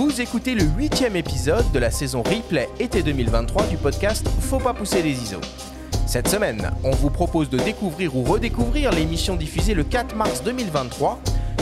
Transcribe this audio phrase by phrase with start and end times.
[0.00, 4.72] Vous écoutez le huitième épisode de la saison replay été 2023 du podcast Faut pas
[4.72, 5.42] pousser les ISO.
[6.06, 11.20] Cette semaine, on vous propose de découvrir ou redécouvrir l'émission diffusée le 4 mars 2023,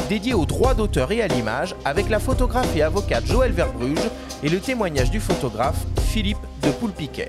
[0.09, 4.09] dédiée aux droits d'auteur et à l'image, avec la photographe et avocate Joël Verbruge
[4.45, 7.27] et le témoignage du photographe Philippe de Poulpiquet.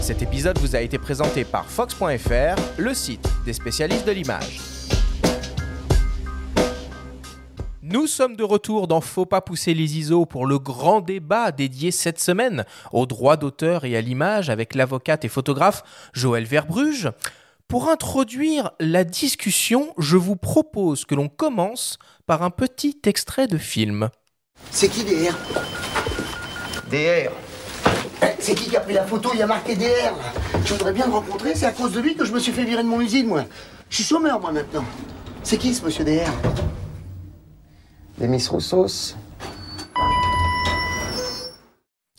[0.00, 4.71] Cet épisode vous a été présenté par Fox.fr, le site des spécialistes de l'image.
[7.92, 11.90] Nous sommes de retour dans Faut pas pousser les ISO pour le grand débat dédié
[11.90, 15.82] cette semaine aux droits d'auteur et à l'image avec l'avocate et photographe
[16.14, 17.10] Joël Verbruge.
[17.68, 23.58] Pour introduire la discussion, je vous propose que l'on commence par un petit extrait de
[23.58, 24.08] film.
[24.70, 25.34] C'est qui DR
[26.90, 27.30] DR.
[28.22, 29.32] Eh, C'est qui qui a pris la photo?
[29.34, 29.82] Il y a marqué DR.
[29.84, 30.60] là.
[30.64, 32.64] Je voudrais bien le rencontrer, c'est à cause de lui que je me suis fait
[32.64, 33.44] virer de mon usine, moi.
[33.90, 34.84] Je suis chômeur, moi, maintenant.
[35.42, 36.30] C'est qui ce monsieur DR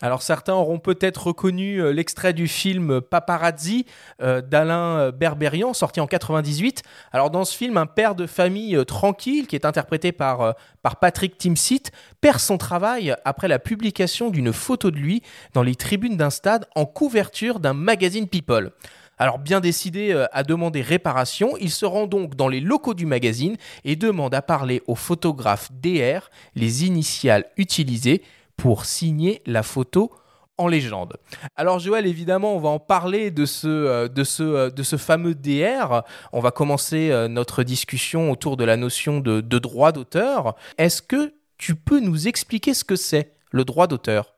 [0.04, 3.86] Alors certains auront peut-être reconnu euh, l'extrait du film Paparazzi
[4.22, 6.84] euh, d'Alain euh, Berberian sorti en 98.
[7.14, 11.38] Alors dans ce film, un père de famille tranquille qui est interprété par, par Patrick
[11.38, 11.84] Timsit
[12.20, 15.24] perd son travail après la publication d'une photo de lui
[15.54, 18.72] dans les tribunes d'un stade en couverture d'un magazine People.
[19.18, 23.06] Alors bien décidé euh, à demander réparation, il se rend donc dans les locaux du
[23.06, 28.24] magazine et demande à parler au photographe DR les initiales utilisées
[28.58, 30.12] pour signer la photo
[30.58, 31.18] en légende.
[31.56, 34.08] Alors Joël, évidemment, on va en parler de ce, euh,
[34.40, 36.04] euh, fameux DR.
[36.32, 40.56] On va commencer notre discussion autour de la notion de droit d'auteur.
[40.78, 44.33] Est-ce que tu peux nous expliquer ce que c'est le droit d'auteur?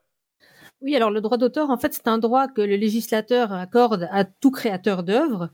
[0.82, 4.24] Oui, alors le droit d'auteur, en fait, c'est un droit que le législateur accorde à
[4.24, 5.50] tout créateur d'œuvre,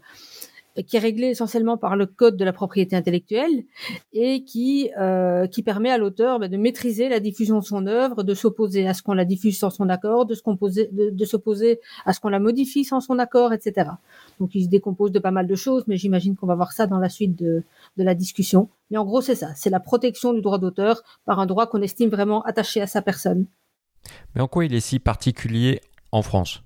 [0.79, 3.65] euh, qui est réglé essentiellement par le code de la propriété intellectuelle
[4.13, 8.23] et qui euh, qui permet à l'auteur bah, de maîtriser la diffusion de son œuvre,
[8.23, 10.43] de s'opposer à ce qu'on la diffuse sans son accord, de se
[10.91, 13.91] de s'opposer à ce qu'on la modifie sans son accord, etc.
[14.41, 16.87] Donc il se décompose de pas mal de choses, mais j'imagine qu'on va voir ça
[16.87, 17.63] dans la suite de,
[17.97, 18.69] de la discussion.
[18.91, 21.83] Mais en gros, c'est ça, c'est la protection du droit d'auteur par un droit qu'on
[21.83, 23.47] estime vraiment attaché à sa personne.
[24.35, 25.81] Mais en quoi il est si particulier
[26.11, 26.63] en France?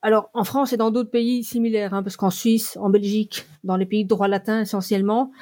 [0.00, 3.76] Alors, en France et dans d'autres pays similaires, hein, parce qu'en Suisse, en Belgique, dans
[3.76, 5.32] les pays de droit latin essentiellement,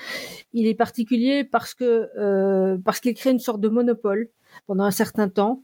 [0.55, 4.31] il est particulier parce que euh, parce qu'il crée une sorte de monopole
[4.67, 5.63] pendant un certain temps.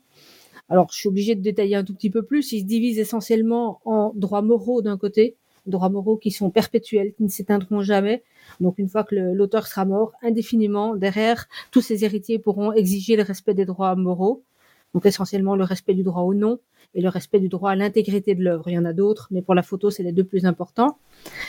[0.69, 2.53] Alors, je suis obligée de détailler un tout petit peu plus.
[2.53, 5.37] Il se divise essentiellement en droits moraux d'un côté,
[5.67, 8.23] droits moraux qui sont perpétuels, qui ne s'éteindront jamais.
[8.61, 13.23] Donc, une fois que l'auteur sera mort, indéfiniment, derrière, tous ses héritiers pourront exiger le
[13.23, 14.45] respect des droits moraux.
[14.95, 16.59] Donc, essentiellement, le respect du droit au nom
[16.95, 18.69] et le respect du droit à l'intégrité de l'œuvre.
[18.69, 20.99] Il y en a d'autres, mais pour la photo, c'est les deux plus importants.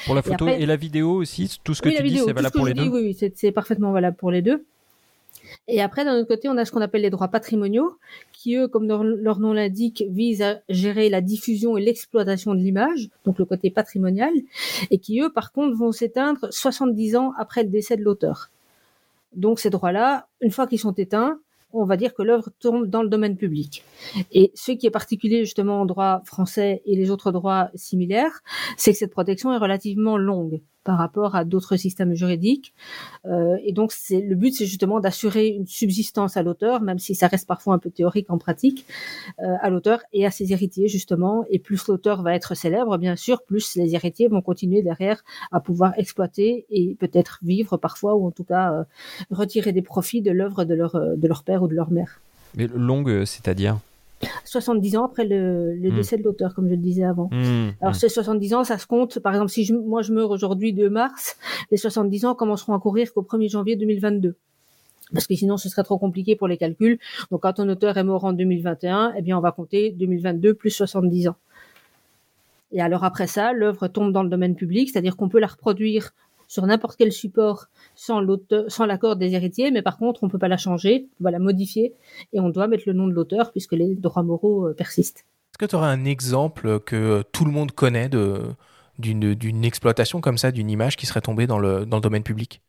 [0.05, 2.31] Pour la photo après- et la vidéo aussi, tout ce que oui, tu dis, c'est
[2.33, 4.63] valable pour les deux Oui, c'est parfaitement valable pour les deux.
[5.67, 7.97] Et après, d'un autre côté, on a ce qu'on appelle les droits patrimoniaux,
[8.31, 12.59] qui, eux, comme leur, leur nom l'indique, visent à gérer la diffusion et l'exploitation de
[12.59, 14.31] l'image, donc le côté patrimonial,
[14.89, 18.49] et qui, eux, par contre, vont s'éteindre 70 ans après le décès de l'auteur.
[19.35, 21.39] Donc ces droits-là, une fois qu'ils sont éteints,
[21.73, 23.83] on va dire que l'œuvre tombe dans le domaine public.
[24.31, 28.41] Et ce qui est particulier justement en droit français et les autres droits similaires,
[28.77, 32.73] c'est que cette protection est relativement longue par rapport à d'autres systèmes juridiques.
[33.25, 37.27] Euh, et donc, le but, c'est justement d'assurer une subsistance à l'auteur, même si ça
[37.27, 38.85] reste parfois un peu théorique en pratique,
[39.39, 41.45] euh, à l'auteur et à ses héritiers justement.
[41.49, 45.59] Et plus l'auteur va être célèbre, bien sûr, plus les héritiers vont continuer derrière à
[45.59, 48.83] pouvoir exploiter et peut-être vivre parfois, ou en tout cas euh,
[49.31, 52.19] retirer des profits de l'œuvre de leur de leur père ou de leur mère.
[52.55, 53.79] Mais longue, c'est-à-dire?
[54.45, 55.95] 70 ans après le, le Hmm.
[55.95, 57.29] décès de l'auteur, comme je le disais avant.
[57.31, 59.19] Hmm, Alors ces 70 ans, ça se compte.
[59.19, 61.37] Par exemple, si je, moi je meurs aujourd'hui 2 mars,
[61.71, 64.35] les 70 ans commenceront à courir qu'au 1er janvier 2022.
[65.13, 66.97] Parce que sinon, ce serait trop compliqué pour les calculs.
[67.29, 70.71] Donc, quand un auteur est mort en 2021, eh bien, on va compter 2022 plus
[70.71, 71.35] 70 ans.
[72.71, 76.13] Et alors après ça, l'œuvre tombe dans le domaine public, c'est-à-dire qu'on peut la reproduire
[76.53, 77.65] sur n'importe quel support
[77.95, 81.23] sans l'auteur, sans l'accord des héritiers, mais par contre, on peut pas la changer, on
[81.23, 81.95] va la modifier
[82.31, 85.21] et on doit mettre le nom de l'auteur puisque les droits moraux euh, persistent.
[85.51, 88.39] Est-ce que tu aurais un exemple que tout le monde connaît de,
[88.99, 92.23] d'une, d'une exploitation comme ça, d'une image qui serait tombée dans le, dans le domaine
[92.23, 92.61] public?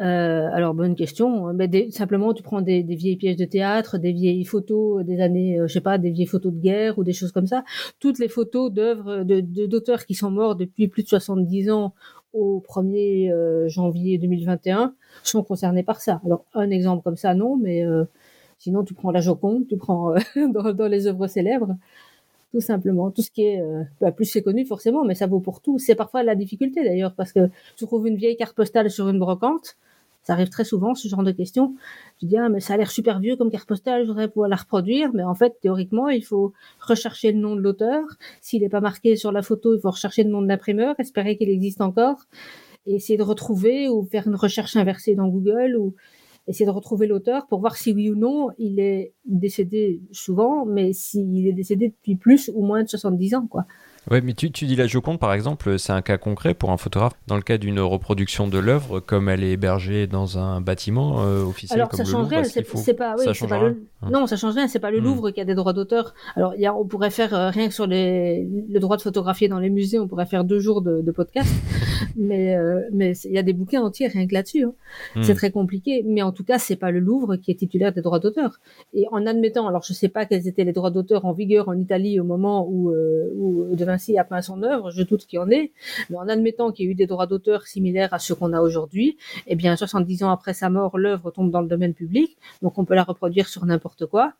[0.00, 1.52] Euh, alors bonne question.
[1.52, 5.20] Mais des- simplement, tu prends des, des vieilles pièces de théâtre, des vieilles photos des
[5.20, 7.64] années, euh, je sais pas, des vieilles photos de guerre ou des choses comme ça.
[7.98, 11.94] Toutes les photos d'œuvres de, de- d'auteurs qui sont morts depuis plus de 70 ans
[12.32, 16.20] au 1er euh, janvier 2021 sont concernés par ça.
[16.24, 18.04] Alors un exemple comme ça, non, mais euh,
[18.58, 20.18] sinon tu prends la Joconde, tu prends euh,
[20.52, 21.76] dans, dans les œuvres célèbres.
[22.52, 23.62] Tout simplement, tout ce qui est
[24.00, 25.78] bah, plus c'est connu forcément, mais ça vaut pour tout.
[25.78, 29.18] C'est parfois la difficulté d'ailleurs parce que tu trouves une vieille carte postale sur une
[29.18, 29.76] brocante,
[30.28, 31.74] Ça arrive très souvent, ce genre de questions.
[32.18, 34.50] Tu dis, ah, mais ça a l'air super vieux comme carte postale, je voudrais pouvoir
[34.50, 35.10] la reproduire.
[35.14, 38.04] Mais en fait, théoriquement, il faut rechercher le nom de l'auteur.
[38.42, 41.38] S'il n'est pas marqué sur la photo, il faut rechercher le nom de l'imprimeur, espérer
[41.38, 42.26] qu'il existe encore,
[42.84, 45.94] et essayer de retrouver ou faire une recherche inversée dans Google ou
[46.46, 50.92] essayer de retrouver l'auteur pour voir si oui ou non il est décédé souvent, mais
[50.92, 53.64] s'il est décédé depuis plus ou moins de 70 ans, quoi.
[54.10, 56.76] Oui, mais tu, tu, dis la Joconde, par exemple, c'est un cas concret pour un
[56.76, 61.22] photographe dans le cas d'une reproduction de l'œuvre, comme elle est hébergée dans un bâtiment
[61.22, 62.44] euh, officiel Alors, comme ça le change Louvre,
[62.76, 64.10] c'est pas, oui, ça change pas rien le, Hein.
[64.12, 65.04] non, ça change rien, c'est pas le Hmm.
[65.04, 66.14] Louvre qui a des droits d'auteur.
[66.36, 69.48] Alors, y a, on pourrait faire euh, rien que sur les, le droit de photographier
[69.48, 71.52] dans les musées, on pourrait faire deux jours de, de podcast.
[72.16, 74.64] mais, euh, mais il y a des bouquins entiers rien que là-dessus.
[74.64, 74.72] hein.
[75.16, 75.22] Hmm.
[75.22, 76.04] C'est très compliqué.
[76.06, 78.60] Mais en tout cas, c'est pas le Louvre qui est titulaire des droits d'auteur.
[78.94, 81.76] Et en admettant, alors je sais pas quels étaient les droits d'auteur en vigueur en
[81.78, 82.92] Italie au moment où,
[83.36, 85.72] où De Vinci a peint son œuvre, je doute qu'il y en ait,
[86.08, 88.60] mais en admettant qu'il y a eu des droits d'auteur similaires à ceux qu'on a
[88.60, 89.18] aujourd'hui,
[89.48, 92.84] eh bien, 70 ans après sa mort, l'œuvre tombe dans le domaine public, donc on
[92.84, 94.34] peut la reproduire sur n'importe quoi,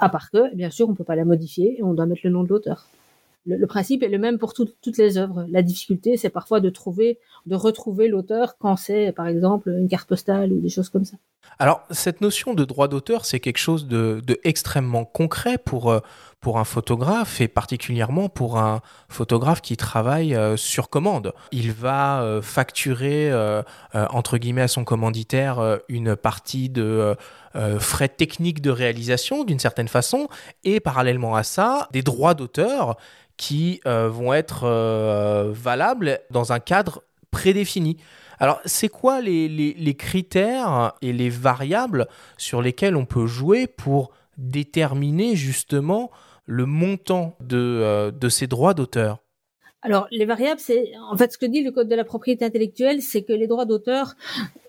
[0.00, 2.30] à part que, bien sûr, on peut pas la modifier et on doit mettre le
[2.30, 2.88] nom de l'auteur.
[3.46, 5.46] Le, principe est le même pour tout- toutes les œuvres.
[5.50, 10.08] La difficulté, c'est parfois de trouver, de retrouver l'auteur quand c'est, par exemple, une carte
[10.08, 11.16] postale ou des choses comme ça.
[11.58, 16.00] Alors, cette notion de droit d'auteur, c'est quelque chose de, de extrêmement concret pour, euh,
[16.40, 21.32] pour un photographe et particulièrement pour un photographe qui travaille euh, sur commande.
[21.52, 23.30] Il va euh, facturer,
[23.92, 27.14] entre guillemets, à son commanditaire une partie de
[27.56, 30.28] euh, frais techniques de réalisation d'une certaine façon
[30.64, 32.96] et parallèlement à ça, des droits d'auteur
[33.36, 37.96] qui euh, vont être euh, valables dans un cadre prédéfini.
[38.40, 45.36] Alors, c'est quoi les, critères et les variables sur lesquels on peut jouer pour déterminer
[45.36, 46.10] justement
[46.46, 49.23] le montant de, de ces droits d'auteur?
[49.84, 53.02] Alors, les variables, c'est en fait ce que dit le code de la propriété intellectuelle,
[53.02, 54.14] c'est que les droits d'auteur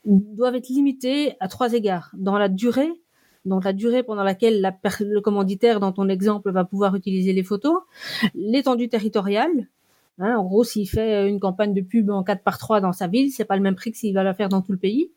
[0.03, 2.91] doivent être limités à trois égards dans la durée,
[3.45, 4.61] donc la durée pendant laquelle
[4.99, 7.77] le commanditaire, dans ton exemple, va pouvoir utiliser les photos,
[8.35, 9.69] l'étendue territoriale.
[10.19, 13.07] Hein, en gros, s'il fait une campagne de pub en 4 par 3 dans sa
[13.07, 15.11] ville, c'est pas le même prix que s'il va la faire dans tout le pays.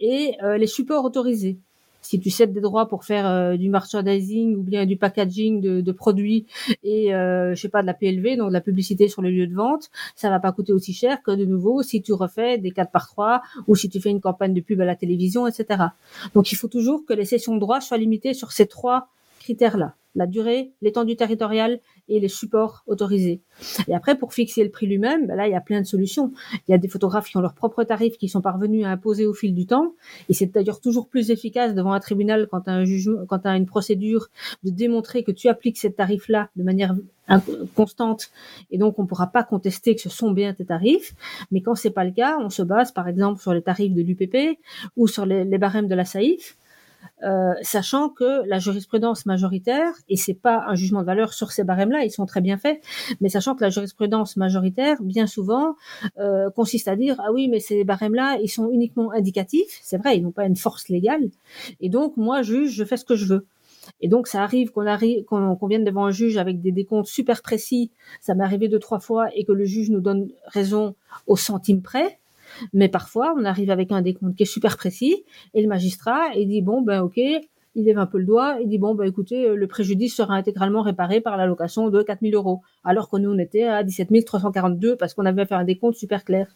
[0.00, 1.58] Et euh, les supports autorisés.
[2.02, 5.92] Si tu cèdes des droits pour faire euh, du merchandising ou bien du packaging de,
[5.92, 6.46] produits
[6.82, 9.46] et euh, je sais pas de la PLV, donc de la publicité sur le lieu
[9.46, 12.70] de vente, ça va pas coûter aussi cher que de nouveau si tu refais des
[12.70, 15.84] 4 par 3 ou si tu fais une campagne de pub à la télévision, etc.
[16.34, 19.08] Donc il faut toujours que les sessions de droit soient limitées sur ces trois
[19.40, 23.40] critères-là la durée, l'étendue territoriale et les supports autorisés.
[23.88, 26.32] Et après, pour fixer le prix lui-même, ben là, il y a plein de solutions.
[26.68, 29.26] Il y a des photographes qui ont leurs propres tarifs qui sont parvenus à imposer
[29.26, 29.94] au fil du temps.
[30.28, 33.66] Et c'est d'ailleurs toujours plus efficace devant un tribunal quand un jugement, quand as une
[33.66, 34.28] procédure
[34.64, 36.94] de démontrer que tu appliques ces tarifs-là de manière
[37.74, 38.30] constante.
[38.70, 41.14] Et donc, on ne pourra pas contester que ce sont bien tes tarifs.
[41.50, 44.02] Mais quand c'est pas le cas, on se base, par exemple, sur les tarifs de
[44.02, 44.58] l'UPP
[44.96, 46.56] ou sur les, les barèmes de la SAIF.
[47.24, 51.62] Euh, sachant que la jurisprudence majoritaire, et c'est pas un jugement de valeur sur ces
[51.62, 52.82] barèmes-là, ils sont très bien faits,
[53.20, 55.76] mais sachant que la jurisprudence majoritaire, bien souvent,
[56.18, 60.16] euh, consiste à dire ah oui, mais ces barèmes-là, ils sont uniquement indicatifs, c'est vrai,
[60.18, 61.30] ils n'ont pas une force légale,
[61.80, 63.46] et donc moi juge, je fais ce que je veux.
[64.00, 67.06] Et donc ça arrive qu'on arrive qu'on qu'on vienne devant un juge avec des décomptes
[67.06, 67.90] super précis,
[68.20, 70.94] ça m'est arrivé deux trois fois, et que le juge nous donne raison
[71.26, 72.18] au centime près.
[72.72, 76.48] Mais parfois, on arrive avec un décompte qui est super précis et le magistrat, il
[76.48, 77.16] dit bon ben ok,
[77.74, 80.34] il lève un peu le doigt, il dit bon ben écoutez, euh, le préjudice sera
[80.34, 84.96] intégralement réparé par l'allocation de 4000 euros, alors que nous on était à 17 342
[84.96, 86.46] parce qu'on avait fait un décompte super clair.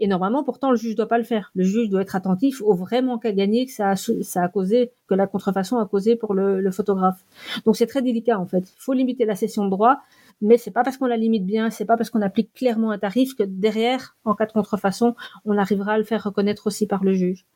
[0.00, 1.50] Et normalement, pourtant, le juge doit pas le faire.
[1.56, 4.44] Le juge doit être attentif au vrai manque à gagner que ça a, sou- ça
[4.44, 7.24] a causé, que la contrefaçon a causé pour le, le photographe.
[7.66, 8.60] Donc c'est très délicat en fait.
[8.60, 9.98] Il faut limiter la session de droit,
[10.40, 12.98] mais c'est pas parce qu'on la limite bien, c'est pas parce qu'on applique clairement un
[12.98, 15.14] tarif que derrière, en cas de contrefaçon,
[15.44, 17.46] on arrivera à le faire reconnaître aussi par le juge.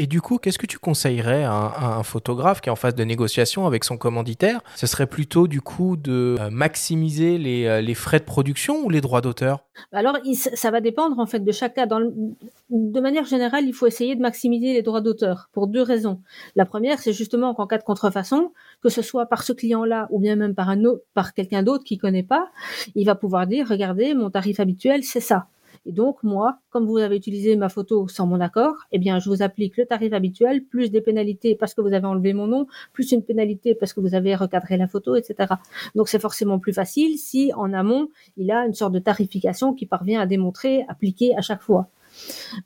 [0.00, 3.02] Et du coup, qu'est-ce que tu conseillerais à un, photographe qui est en phase de
[3.02, 4.60] négociation avec son commanditaire?
[4.76, 8.90] Ce serait plutôt du coup de euh, maximiser les, euh, les frais de production ou
[8.90, 9.64] les droits d'auteur?
[9.90, 11.86] Alors, il- ça va dépendre en fait de chaque cas.
[11.86, 16.20] De manière générale, il faut essayer de maximiser les droits d'auteur pour deux raisons.
[16.54, 20.20] La première, c'est justement qu'en cas de contrefaçon, que ce soit par ce client-là ou
[20.20, 20.68] bien même par
[21.14, 22.50] par quelqu'un d'autre qui connaît pas,
[22.94, 25.48] il va pouvoir dire regardez, mon tarif habituel, c'est ça.
[25.88, 29.30] Et donc, moi, comme vous avez utilisé ma photo sans mon accord, eh bien, je
[29.30, 32.66] vous applique le tarif habituel, plus des pénalités parce que vous avez enlevé mon nom,
[32.92, 35.54] plus une pénalité parce que vous avez recadré la photo, etc.
[35.94, 39.86] Donc, c'est forcément plus facile si, en amont, il a une sorte de tarification qui
[39.86, 41.88] parvient à démontrer, appliquer à chaque fois.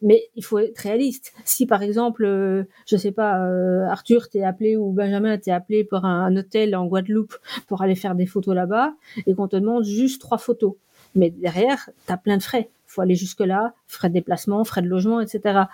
[0.01, 1.33] Mais il faut être réaliste.
[1.45, 5.85] Si par exemple, euh, je sais pas, euh, Arthur t'es appelé ou Benjamin t'es appelé
[5.85, 7.37] pour un, un hôtel en Guadeloupe
[7.67, 8.95] pour aller faire des photos là-bas
[9.27, 10.75] et qu'on te demande juste trois photos,
[11.15, 12.71] mais derrière t'as plein de frais.
[12.93, 15.65] Faut aller jusque-là, frais de déplacement, frais de logement, etc.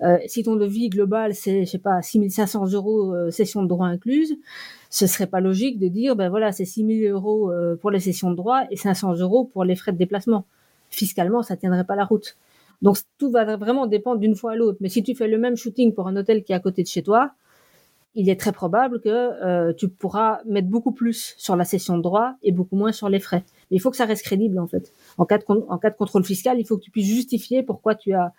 [0.00, 3.86] Euh, si ton devis global, c'est, je sais pas, 6500 euros euh, session de droit
[3.86, 4.36] incluse,
[4.90, 8.30] ce serait pas logique de dire, ben voilà, c'est 6000 euros euh, pour les sessions
[8.30, 10.46] de droit et 500 euros pour les frais de déplacement.
[10.90, 12.36] Fiscalement, ça tiendrait pas la route.
[12.80, 14.78] Donc tout va vraiment dépendre d'une fois à l'autre.
[14.80, 16.88] Mais si tu fais le même shooting pour un hôtel qui est à côté de
[16.88, 17.32] chez toi,
[18.14, 22.02] il est très probable que euh, tu pourras mettre beaucoup plus sur la session de
[22.02, 23.44] droit et beaucoup moins sur les frais.
[23.70, 24.92] Mais il faut que ça reste crédible en fait.
[25.18, 25.44] En cas de,
[25.96, 28.32] contrôle fiscal, il faut que tu puisses justifier pourquoi tu as,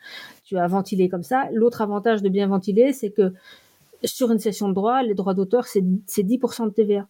[0.51, 1.49] ventilé comme ça.
[1.53, 3.33] L'autre avantage de bien ventiler, c'est que
[4.03, 7.07] sur une session de droit, les droits d'auteur, c'est 10% de TVA.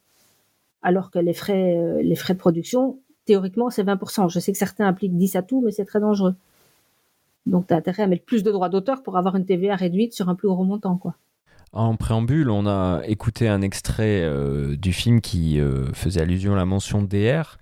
[0.82, 4.30] Alors que les frais, euh, les frais de production, théoriquement, c'est 20%.
[4.30, 6.36] Je sais que certains appliquent 10 à tout, mais c'est très dangereux.
[7.46, 10.14] Donc, tu as intérêt à mettre plus de droits d'auteur pour avoir une TVA réduite
[10.14, 11.16] sur un plus gros montant, quoi.
[11.74, 16.56] En préambule, on a écouté un extrait euh, du film qui euh, faisait allusion à
[16.56, 17.58] la mention DR.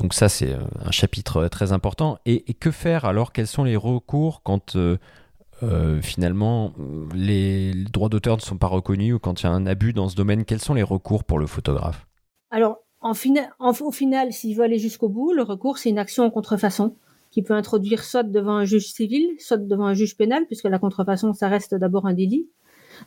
[0.00, 2.18] Donc ça, c'est euh, un chapitre très important.
[2.26, 3.32] Et, que faire alors?
[3.32, 4.76] Quels sont les recours quand
[6.00, 6.72] finalement
[7.14, 10.08] les droits d'auteur ne sont pas reconnus ou quand il y a un abus dans
[10.08, 10.44] ce domaine?
[10.44, 12.06] Quels sont les recours pour le photographe?
[12.50, 16.96] Alors, au final, s'il veut aller jusqu'au bout, le recours, c'est une action en contrefaçon
[17.30, 20.78] qui peut introduire soit devant un juge civil, soit devant un juge pénal, puisque la
[20.78, 22.48] contrefaçon, ça reste d'abord un délit.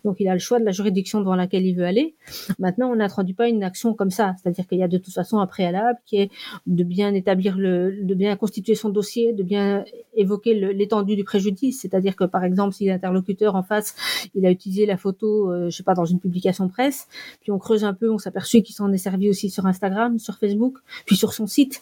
[0.03, 2.15] Donc il a le choix de la juridiction devant laquelle il veut aller.
[2.59, 5.39] Maintenant, on n'introduit pas une action comme ça, c'est-à-dire qu'il y a de toute façon
[5.39, 6.31] un préalable qui est
[6.67, 9.83] de bien établir le, de bien constituer son dossier, de bien
[10.15, 13.95] évoquer l'étendue du préjudice, c'est-à-dire que par exemple, si l'interlocuteur en face,
[14.35, 17.07] il a utilisé la photo, euh, je sais pas, dans une publication presse,
[17.41, 20.37] puis on creuse un peu, on s'aperçut qu'il s'en est servi aussi sur Instagram, sur
[20.37, 21.81] Facebook, puis sur son site.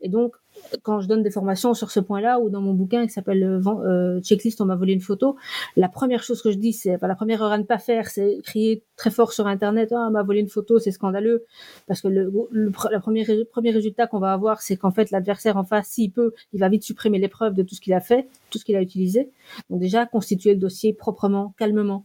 [0.00, 0.34] Et donc,
[0.82, 3.60] quand je donne des formations sur ce point-là ou dans mon bouquin qui s'appelle euh,
[3.66, 5.36] euh, Checklist, on m'a volé une photo,
[5.76, 8.38] la première chose que je dis, c'est, la première erreur à ne pas faire, c'est
[8.44, 11.44] crier très fort sur Internet, ah, on m'a volé une photo, c'est scandaleux,
[11.86, 15.64] parce que le, le, premier, premier résultat qu'on va avoir, c'est qu'en fait, l'adversaire en
[15.64, 18.28] face, s'il peut, il va vite supprimer les preuves de tout ce qu'il a fait,
[18.50, 19.30] tout ce qu'il a utilisé.
[19.70, 22.04] Donc déjà, constituer le dossier proprement, calmement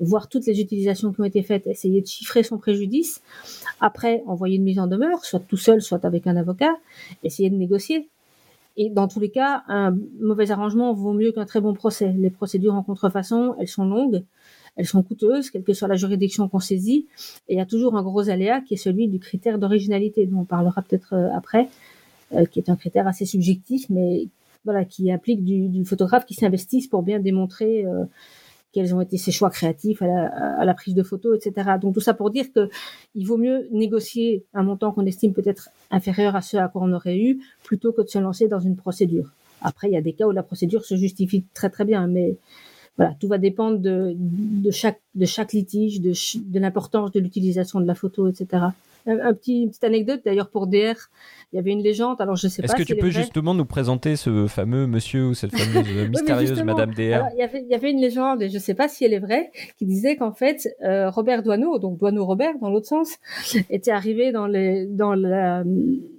[0.00, 3.22] voir toutes les utilisations qui ont été faites, essayer de chiffrer son préjudice.
[3.80, 6.76] Après, envoyer une mise en demeure, soit tout seul, soit avec un avocat,
[7.22, 8.08] essayer de négocier.
[8.76, 12.12] Et dans tous les cas, un mauvais arrangement vaut mieux qu'un très bon procès.
[12.18, 14.24] Les procédures en contrefaçon, elles sont longues,
[14.76, 17.06] elles sont coûteuses, quelle que soit la juridiction qu'on saisit.
[17.48, 20.40] Et il y a toujours un gros aléa qui est celui du critère d'originalité, dont
[20.40, 21.68] on parlera peut-être euh, après,
[22.32, 24.26] euh, qui est un critère assez subjectif, mais
[24.64, 28.04] voilà, qui implique du, photographe qui s'investisse pour bien démontrer euh,
[28.74, 31.70] quels ont été ses choix créatifs à la, prise de photos, etc.
[31.80, 32.68] Donc tout ça pour dire que
[33.14, 36.92] il vaut mieux négocier un montant qu'on estime peut-être inférieur à ce à quoi on
[36.92, 39.30] aurait eu, plutôt que de se lancer dans une procédure.
[39.62, 42.36] Après, il y a des cas où la procédure se justifie très très bien, mais
[42.96, 44.16] voilà, tout va dépendre de,
[44.70, 48.66] chaque de chaque litige, de l'importance de l'utilisation de la photo, etc
[49.06, 50.94] un, petit, une petite anecdote d'ailleurs pour DR.
[51.52, 52.66] Il y avait une légende, alors je sais pas.
[52.66, 56.92] Est-ce que tu peux justement nous présenter ce fameux monsieur ou cette fameuse mystérieuse Madame
[56.92, 59.12] DR il, y avait, il y avait une légende, et je sais pas si elle
[59.12, 63.18] est vraie, qui disait qu'en fait, euh, Robert Doineau, donc Doineau Robert dans l'autre sens,
[63.70, 65.62] était arrivé dans, les, dans la,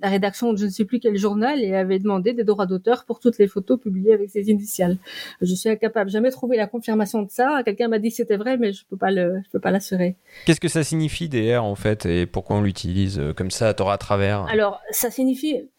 [0.01, 3.05] la, rédaction de je ne sais plus quel journal et avait demandé des droits d'auteur
[3.05, 4.97] pour toutes les photos publiées avec ses initiales.
[5.41, 7.61] Je suis incapable, jamais trouvé la confirmation de ça.
[7.65, 10.15] Quelqu'un m'a dit que c'était vrai, mais je peux pas le, je peux pas l'assurer.
[10.45, 12.74] Qu'est-ce que ça signifie DR en fait et pourquoi on l'utilise
[13.17, 15.69] euh, comme ça, tort à travers Alors, ça signifie,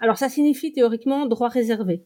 [0.00, 2.04] alors ça signifie théoriquement droit réservé.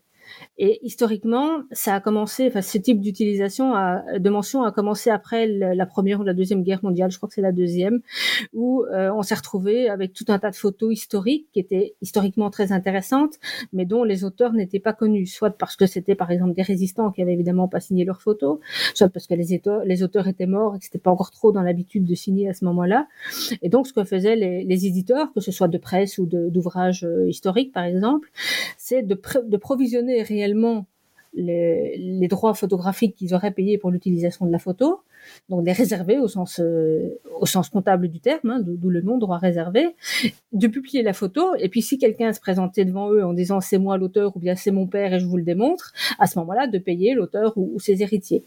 [0.58, 3.72] Et historiquement, ça a commencé, enfin, ce type d'utilisation
[4.18, 7.34] de mention a commencé après la première ou la deuxième guerre mondiale, je crois que
[7.34, 8.00] c'est la deuxième,
[8.52, 12.50] où euh, on s'est retrouvé avec tout un tas de photos historiques qui étaient historiquement
[12.50, 13.34] très intéressantes,
[13.72, 17.10] mais dont les auteurs n'étaient pas connus, soit parce que c'était par exemple des résistants
[17.10, 18.58] qui avaient évidemment pas signé leurs photos,
[18.94, 22.04] soit parce que les auteurs, étaient morts et que c'était pas encore trop dans l'habitude
[22.04, 23.08] de signer à ce moment-là.
[23.62, 27.28] Et donc, ce que faisaient les, éditeurs, que ce soit de presse ou d'ouvrages euh,
[27.28, 28.30] historiques par exemple,
[28.78, 30.86] c'est de provisionner réellement
[31.34, 35.00] les, droits photographiques qu'ils auraient payés pour l'utilisation de la photo,
[35.48, 35.74] donc les
[36.28, 39.94] sens euh, au sens comptable du terme, hein, d'où le nom droit réservé,
[40.52, 41.54] de publier la photo.
[41.58, 44.54] Et puis si quelqu'un se présentait devant eux en disant c'est moi l'auteur ou bien
[44.56, 47.78] c'est mon père et je vous le démontre, à ce moment-là de payer l'auteur ou,
[47.80, 48.44] ses héritiers.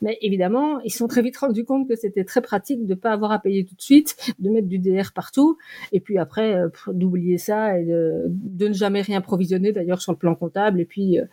[0.00, 3.12] Mais évidemment, ils se sont très vite rendus compte que c'était très pratique de pas
[3.12, 5.58] avoir à payer tout de suite, de mettre du DR partout.
[5.92, 10.12] Et puis après euh, d'oublier ça et de, de, ne jamais rien provisionner d'ailleurs sur
[10.12, 10.80] le plan comptable.
[10.80, 11.24] Et puis euh,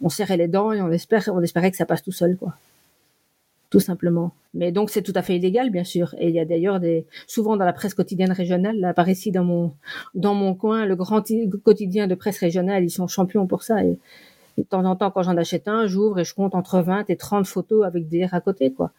[0.00, 2.54] on serrait les dents et on espère on espérait que ça passe tout seul quoi
[3.70, 4.32] tout simplement.
[4.52, 6.14] Mais donc c'est tout à fait illégal, bien sûr.
[6.18, 9.30] Et il y a d'ailleurs des, souvent dans la presse quotidienne régionale, là par ici
[9.30, 9.72] dans mon
[10.14, 11.22] dans mon coin, le grand
[11.62, 13.82] quotidien de presse régionale, ils sont champions pour ça.
[13.84, 13.96] Et,
[14.58, 17.16] de temps en temps, quand j'en achète un, j'ouvre et je compte entre 20 et
[17.16, 18.90] 30 photos avec des R à côté, quoi.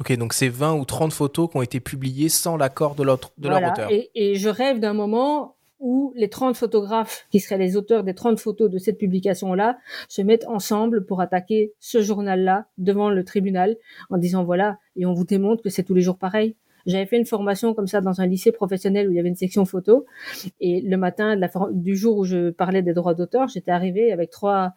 [0.00, 3.48] Ok, donc c'est 20 ou 30 photos qui ont été publiées sans l'accord de, de
[3.48, 3.90] leur auteur.
[3.90, 8.14] Et, et je rêve d'un moment où les 30 photographes, qui seraient les auteurs des
[8.14, 9.78] 30 photos de cette publication-là,
[10.08, 13.76] se mettent ensemble pour attaquer ce journal-là devant le tribunal
[14.10, 16.56] en disant voilà, et on vous démontre que c'est tous les jours pareil.
[16.86, 19.36] J'avais fait une formation comme ça dans un lycée professionnel où il y avait une
[19.36, 20.04] section photo.
[20.60, 21.38] Et le matin
[21.72, 24.74] du jour où je parlais des droits d'auteur, j'étais arrivée avec trois,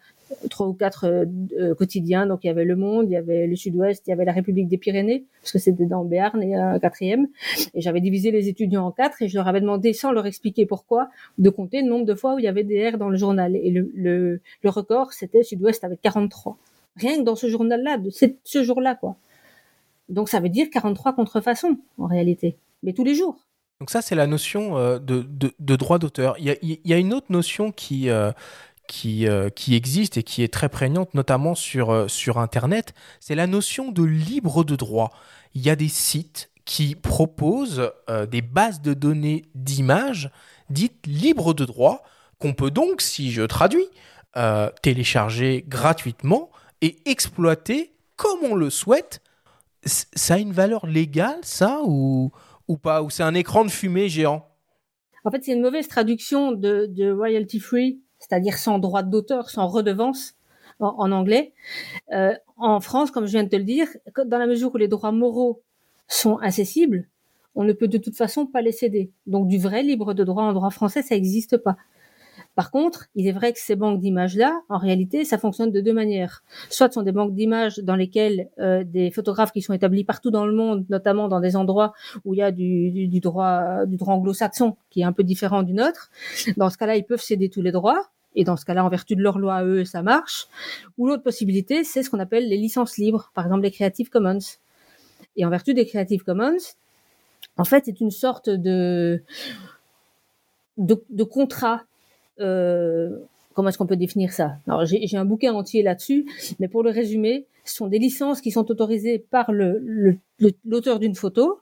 [0.50, 1.26] trois ou quatre euh,
[1.60, 2.26] euh, quotidiens.
[2.26, 4.32] Donc il y avait Le Monde, il y avait le Sud-Ouest, il y avait la
[4.32, 7.28] République des Pyrénées, parce que c'était dans Béarn et un quatrième.
[7.74, 10.66] Et j'avais divisé les étudiants en quatre et je leur avais demandé, sans leur expliquer
[10.66, 13.18] pourquoi, de compter le nombre de fois où il y avait des R dans le
[13.18, 13.56] journal.
[13.56, 16.58] Et le, le, record, c'était Sud-Ouest avec 43.
[16.98, 19.16] Rien que dans ce journal-là, de ce jour-là, quoi.
[20.10, 23.48] Donc ça veut dire 43 contrefaçons, en réalité, mais tous les jours.
[23.80, 25.24] Donc ça, c'est la notion euh, de,
[25.60, 26.36] de, droit d'auteur.
[26.40, 28.10] Il, y a, une autre notion qui,
[28.88, 33.48] qui, euh, qui existe et qui est très prégnante, notamment sur, sur Internet, c'est la
[33.48, 35.12] notion de libre de droit.
[35.54, 37.92] Il y a des sites qui proposent
[38.30, 40.30] des bases de données d'images
[40.70, 42.04] dites libres de droit,
[42.40, 43.88] qu'on peut donc, si je traduis,
[44.82, 46.52] télécharger gratuitement
[46.82, 49.22] et exploiter comme on le souhaite.
[49.86, 52.32] Ça a une valeur légale, ça, ou,
[52.68, 53.02] ou pas?
[53.02, 54.46] Ou c'est un écran de fumée géant?
[55.24, 60.36] En fait, c'est une mauvaise traduction de, royalty free, c'est-à-dire sans droit d'auteur, sans redevance
[60.80, 61.54] en, anglais.
[62.14, 63.88] Euh, en France, comme je viens de te le dire,
[64.26, 65.62] dans la mesure où les droits moraux
[66.08, 67.08] sont accessibles,
[67.56, 69.12] on ne peut de toute façon pas les céder.
[69.26, 71.78] Donc du vrai libre de droit en droit français, ça n'existe pas.
[72.58, 75.94] Par contre, il est vrai que ces banques d'images-là, en réalité, ça fonctionne de deux
[75.94, 76.44] manières.
[76.72, 80.32] Soit ce sont des banques d'images dans lesquelles euh, des photographes qui sont établis partout
[80.32, 81.94] dans le monde, notamment dans des endroits
[82.26, 85.74] où il y a du, droit, du droit anglo-saxon qui est un peu différent du
[85.74, 86.10] nôtre.
[86.58, 88.10] Dans ce cas-là, ils peuvent céder tous les droits.
[88.34, 90.48] Et dans ce cas-là, en vertu de leur loi à eux, ça marche.
[90.98, 94.40] Ou l'autre possibilité, c'est ce qu'on appelle les licences libres, par exemple les Creative Commons.
[95.36, 96.58] Et en vertu des Creative Commons,
[97.58, 99.22] en fait, c'est une sorte de,
[100.80, 101.84] de, contrat
[102.38, 104.58] comment est-ce qu'on peut définir ça?
[104.68, 106.26] Alors j'ai un bouquin entier là-dessus,
[106.60, 111.16] mais pour le résumer, ce sont des licences qui sont autorisées par l'auteur le, d'une
[111.16, 111.60] photo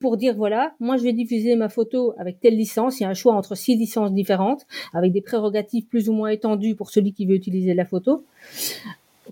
[0.00, 3.00] pour dire voilà, moi je vais diffuser ma photo avec telle licence.
[3.00, 6.30] Il y a un choix entre six licences différentes avec des prérogatives plus ou moins
[6.30, 8.24] étendues pour celui qui veut utiliser la photo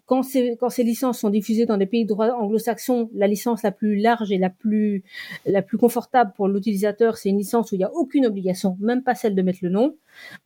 [0.09, 3.63] quand ces, quand ces licences sont diffusées dans des pays de droit anglo-saxon, la licence
[3.63, 5.05] la plus large et la plus,
[5.45, 9.03] la plus confortable pour l'utilisateur, c'est une licence où il n'y a aucune obligation, même
[9.03, 9.97] pas celle de mettre le nom.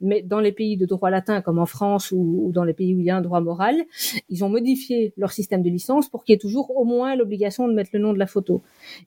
[0.01, 2.99] Mais dans les pays de droit latin, comme en France ou, dans les pays où
[2.99, 3.77] il y a un droit moral,
[4.29, 7.69] ils ont modifié leur système de licence pour qu'il y ait toujours au moins l'obligation
[7.69, 8.63] de mettre le nom de la photo.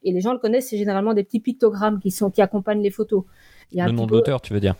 [0.05, 2.91] Et les gens le connaissent, c'est généralement des petits pictogrammes qui sont, qui accompagnent les
[2.91, 3.25] photos.
[3.73, 4.75] Il y a le nom de l'auteur, tu veux dire?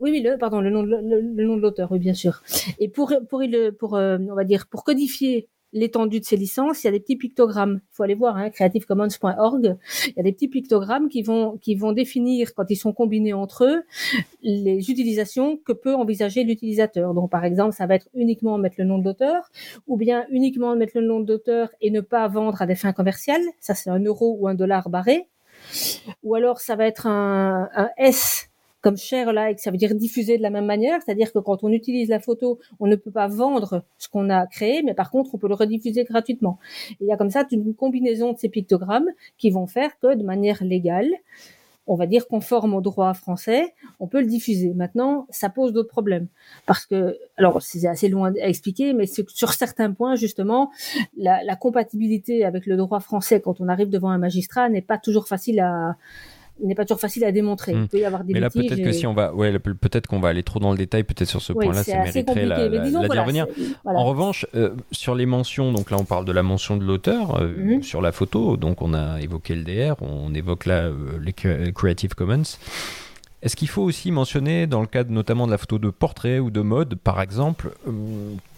[0.00, 2.42] Oui, oui, le, pardon, le nom de, le, nom de l'auteur, oui, bien sûr.
[2.78, 3.42] Et pour, pour,
[3.78, 7.00] pour, euh, on va dire, pour codifier l'étendue de ces licences, il y a des
[7.00, 7.80] petits pictogrammes.
[7.82, 9.76] Il faut aller voir, hein, creativecommons.org.
[10.06, 13.34] Il y a des petits pictogrammes qui vont, qui vont définir, quand ils sont combinés
[13.34, 13.82] entre eux,
[14.42, 17.12] les utilisations que peut envisager l'utilisateur.
[17.12, 19.50] Donc, par exemple, ça va être uniquement mettre le nom de l'auteur,
[19.86, 22.92] ou bien uniquement mettre le nom de l'auteur et ne pas vendre à des fins
[22.92, 23.42] commerciales.
[23.60, 25.28] Ça, c'est un euro ou un dollar barré.
[26.22, 28.47] Ou alors, ça va être un, un S
[28.80, 31.70] comme share like, ça veut dire diffuser de la même manière, c'est-à-dire que quand on
[31.70, 35.34] utilise la photo, on ne peut pas vendre ce qu'on a créé, mais par contre,
[35.34, 36.58] on peut le rediffuser gratuitement.
[37.00, 40.22] il y a comme ça une combinaison de ces pictogrammes qui vont faire que de
[40.22, 41.10] manière légale,
[41.88, 44.74] on va dire conforme au droit français, on peut le diffuser.
[44.74, 46.28] Maintenant, ça pose d'autres problèmes
[46.66, 50.70] parce que, alors c'est assez loin à expliquer, mais sur certains points justement,
[51.16, 54.98] la, la compatibilité avec le droit français quand on arrive devant un magistrat n'est pas
[54.98, 55.96] toujours facile à
[56.66, 57.72] n'est pas toujours facile à démontrer.
[57.72, 57.88] Il hmm.
[57.88, 60.28] peut y avoir des Mais là, peut-être que si on va, ouais, peut-être qu'on va
[60.28, 63.46] aller trop dans le détail, peut-être sur ce point-là, ça mériterait la, la, revenir.
[63.84, 67.40] En revanche, euh, sur les mentions, donc là, on parle de la mention de l'auteur
[67.40, 67.82] euh, mhm.
[67.82, 68.56] sur la photo.
[68.56, 71.32] Donc, on a évoqué le DR, on évoque là euh, les
[71.72, 72.42] Creative Commons.
[73.40, 76.50] Est-ce qu'il faut aussi mentionner, dans le cadre notamment de la photo de portrait ou
[76.50, 77.70] de mode, par exemple,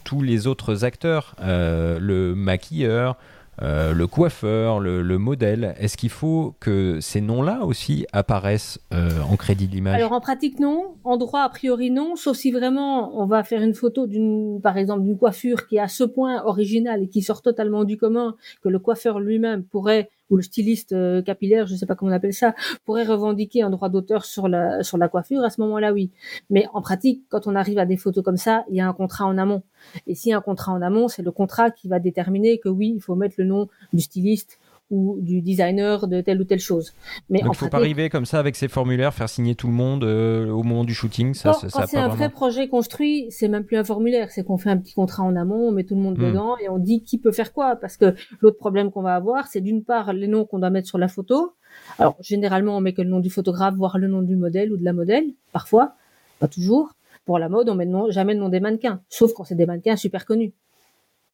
[0.04, 3.16] tous les autres acteurs, le maquilleur,
[3.62, 5.74] euh, le coiffeur, le, modèle.
[5.78, 10.58] Est-ce qu'il faut que ces noms-là aussi apparaissent euh, en crédit d'image Alors en pratique
[10.58, 14.60] non, en droit a priori non, sauf si vraiment on va faire une photo d'une,
[14.62, 17.98] par exemple, d'une coiffure qui est à ce point originale et qui sort totalement du
[17.98, 21.94] commun que le coiffeur lui-même pourrait ou le styliste euh, capillaire, je ne sais pas
[21.94, 25.50] comment on appelle ça, pourrait revendiquer un droit d'auteur sur la, sur la coiffure, à
[25.50, 26.10] ce moment-là, oui.
[26.48, 28.92] Mais en pratique, quand on arrive à des photos comme ça, il y a un
[28.92, 29.62] contrat en amont.
[30.06, 32.68] Et s'il y a un contrat en amont, c'est le contrat qui va déterminer que
[32.68, 34.58] oui, il faut mettre le nom du styliste
[34.90, 36.92] ou du designer de telle ou telle chose.
[37.28, 39.68] Mais Donc il ne faut pas arriver comme ça avec ces formulaires, faire signer tout
[39.68, 41.34] le monde euh, au moment du shooting.
[41.34, 44.58] Ça, quand, quand c'est un vrai projet construit, c'est même plus un formulaire, c'est qu'on
[44.58, 46.26] fait un petit contrat en amont, on met tout le monde hmm.
[46.26, 47.76] dedans et on dit qui peut faire quoi.
[47.76, 50.88] Parce que l'autre problème qu'on va avoir, c'est d'une part les noms qu'on doit mettre
[50.88, 51.54] sur la photo.
[51.98, 54.76] Alors généralement on met que le nom du photographe, voire le nom du modèle ou
[54.76, 55.94] de la modèle, parfois,
[56.40, 56.94] pas toujours.
[57.26, 59.94] Pour la mode, on met jamais le nom des mannequins, sauf quand c'est des mannequins
[59.94, 60.52] super connus.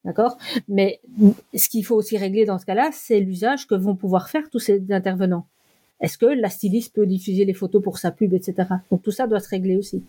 [0.07, 0.39] D'accord?
[0.69, 1.01] Mais
[1.53, 4.61] ce qu'il faut aussi régler dans ce cas-là, c'est l'usage que vont pouvoir faire tous
[4.61, 5.47] ces intervenants.
[6.01, 8.69] Est-ce que la styliste peut diffuser les photos pour sa pub, etc.
[8.91, 10.05] Donc tout ça doit se régler aussi.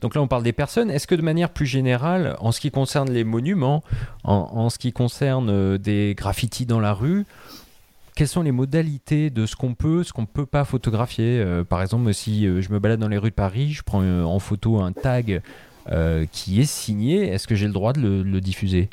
[0.00, 0.92] Donc là, on parle des personnes.
[0.92, 3.82] Est-ce que de manière plus générale, en ce qui concerne les monuments,
[4.22, 7.26] en, ce qui concerne euh, des graffitis dans la rue,
[8.14, 11.40] quelles sont les modalités de ce qu'on peut, ce qu'on ne peut pas photographier?
[11.40, 14.04] Euh, Par exemple, si euh, je me balade dans les rues de Paris, je prends
[14.04, 15.42] en photo un tag
[15.90, 18.88] euh, qui est signé, est-ce que j'ai le droit de le, diffuser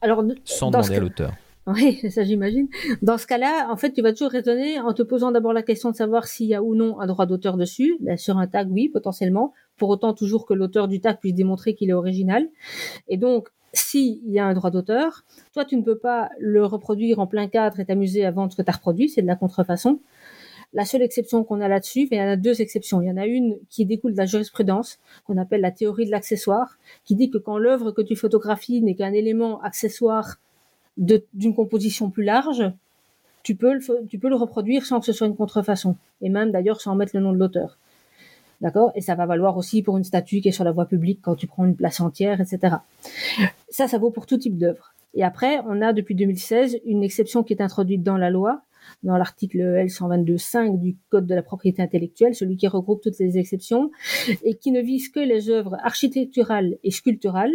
[0.00, 1.32] Alors, Sans demander à l'auteur.
[1.66, 2.68] Oui, ça j'imagine.
[3.02, 5.90] Dans ce cas-là, en fait, tu vas toujours raisonner en te posant d'abord la question
[5.90, 7.96] de savoir s'il y a ou non un droit d'auteur dessus.
[7.98, 9.52] Ben, sur un tag, oui, potentiellement.
[9.76, 12.46] Pour autant, toujours que l'auteur du tag puisse démontrer qu'il est original.
[13.08, 17.18] Et donc, s'il y a un droit d'auteur, toi, tu ne peux pas le reproduire
[17.18, 19.36] en plein cadre et t'amuser à vendre ce que tu as reproduit, c'est de la
[19.36, 20.00] contrefaçon.
[20.76, 23.00] La seule exception qu'on a là-dessus, il y en a deux exceptions.
[23.00, 26.10] Il y en a une qui découle de la jurisprudence, qu'on appelle la théorie de
[26.10, 30.36] l'accessoire, qui dit que quand l'œuvre que tu photographies n'est qu'un élément accessoire
[30.98, 32.62] d'une composition plus large,
[33.42, 36.50] tu peux, le, tu peux le reproduire sans que ce soit une contrefaçon, et même
[36.50, 37.78] d'ailleurs sans mettre le nom de l'auteur.
[38.60, 38.92] D'accord?
[38.94, 41.36] Et ça va valoir aussi pour une statue qui est sur la voie publique quand
[41.36, 42.76] tu prends une place entière, etc.
[43.70, 44.92] Ça, ça vaut pour tout type d'œuvre.
[45.14, 48.60] Et après, on a depuis 2016 une exception qui est introduite dans la loi,
[49.02, 53.90] dans l'article L122.5 du Code de la propriété intellectuelle, celui qui regroupe toutes les exceptions,
[54.44, 57.54] et qui ne vise que les œuvres architecturales et sculpturales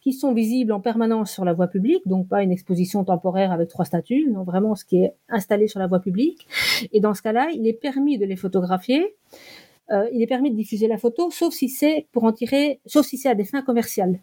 [0.00, 3.68] qui sont visibles en permanence sur la voie publique, donc pas une exposition temporaire avec
[3.68, 6.46] trois statues, non vraiment ce qui est installé sur la voie publique.
[6.92, 9.16] Et dans ce cas-là, il est permis de les photographier.
[9.90, 13.06] Euh, il est permis de diffuser la photo, sauf si c'est pour en tirer, sauf
[13.06, 14.20] si c'est à des fins commerciales.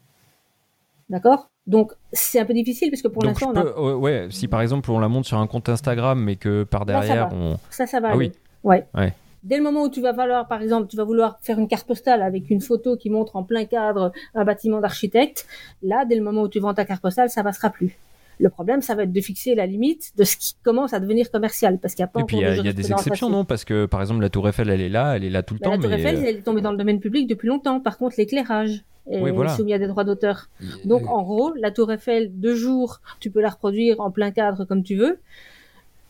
[1.10, 1.50] D'accord?
[1.66, 5.00] Donc c'est un peu difficile parce que pour l'instant, on ouais, si par exemple on
[5.00, 8.10] la monte sur un compte Instagram, mais que par derrière ça, on ça, ça va.
[8.12, 8.32] Ah oui.
[8.64, 8.86] Ouais.
[8.96, 9.14] ouais.
[9.44, 11.88] Dès le moment où tu vas vouloir, par exemple, tu vas vouloir faire une carte
[11.88, 15.48] postale avec une photo qui montre en plein cadre un bâtiment d'architecte,
[15.84, 17.98] là, dès le moment où tu vends ta carte postale, ça passera plus.
[18.40, 21.32] Le problème, ça va être de fixer la limite de ce qui commence à devenir
[21.32, 22.22] commercial, parce qu'il y a pas.
[22.22, 23.46] Et puis il y, a des exceptions, non?
[23.46, 25.60] Parce que par exemple, la Tour Eiffel, elle est là, elle est là tout le
[25.60, 25.72] bah, temps.
[25.72, 27.80] La Tour Eiffel, euh, elle est tombée dans le domaine public depuis longtemps.
[27.80, 30.50] Par contre, l'éclairage est soumis à des droits d'auteur.
[30.86, 34.66] Donc, en gros, la Tour Eiffel, deux jours, tu peux la reproduire en plein cadre
[34.66, 35.20] comme tu veux.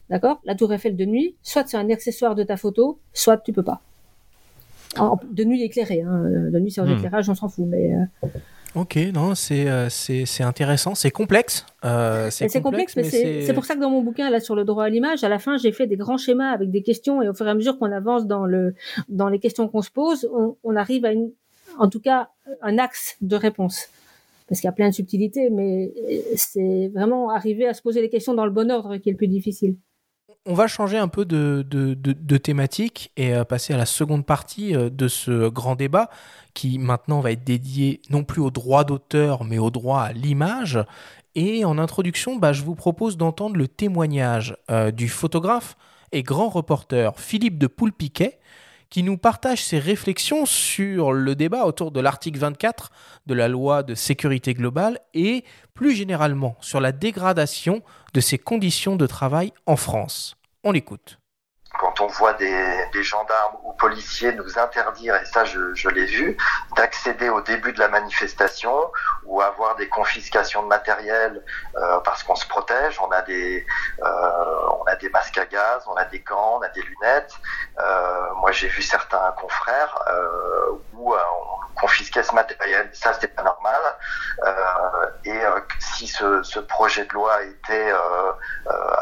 [0.09, 0.39] D'accord?
[0.45, 3.63] La Tour Eiffel de nuit, soit c'est un accessoire de ta photo, soit tu peux
[3.63, 3.81] pas.
[4.97, 6.23] de nuit éclairée, hein.
[6.51, 6.97] de nuit c'est un hmm.
[6.97, 7.93] éclairage, on s'en fout, mais.
[7.93, 8.27] Euh,
[8.77, 11.65] Ok, non, c'est euh, c'est intéressant, c'est complexe.
[11.83, 14.83] Euh, c'est complexe, mais, c'est pour ça que dans mon bouquin là sur le droit
[14.83, 17.33] à l'image, à la fin j'ai fait des grands schémas avec des questions et au
[17.33, 18.75] fur et à mesure qu'on avance dans le
[19.09, 21.31] dans les questions qu'on se pose, on, on, arrive à une,
[21.79, 22.29] en tout cas
[22.61, 23.89] un axe de réponse.
[24.47, 25.91] Parce qu'il y a plein de subtilités, mais
[26.35, 29.17] c'est vraiment arriver à se poser les questions dans le bon ordre qui est le
[29.17, 29.75] plus difficile.
[30.49, 34.89] On va changer un peu de, thématique et euh, passer à la seconde partie euh,
[34.89, 36.09] de ce grand débat
[36.53, 40.79] qui maintenant va être dédié non plus au droit d'auteur mais au droit à l'image.
[41.35, 45.75] Et en introduction, bah, je vous propose d'entendre le témoignage euh, du photographe
[46.13, 48.39] et grand reporter Philippe de Poulpiquet
[48.89, 52.91] qui nous partage ses réflexions sur le débat autour de l'article 24
[53.25, 57.81] de la loi de sécurité globale et plus généralement sur la dégradation
[58.13, 60.35] de ses conditions de travail en France.
[60.63, 61.19] On l'écoute
[61.99, 66.35] on voit des, gendarmes ou policiers nous interdire, et ça je, l'ai vu,
[66.75, 68.91] d'accéder au début de la manifestation
[69.23, 71.43] ou avoir des confiscations de matériel
[71.75, 73.65] euh, parce qu'on se protège, on a des
[74.01, 77.33] euh, on a des masques à gaz, on a des gants, on a des lunettes.
[77.79, 79.99] Euh, moi j'ai vu certains confrères
[80.93, 83.81] où on confisquait ce matériel, ça c'était pas normal.
[85.25, 85.39] et
[85.79, 87.93] si ce, projet de loi était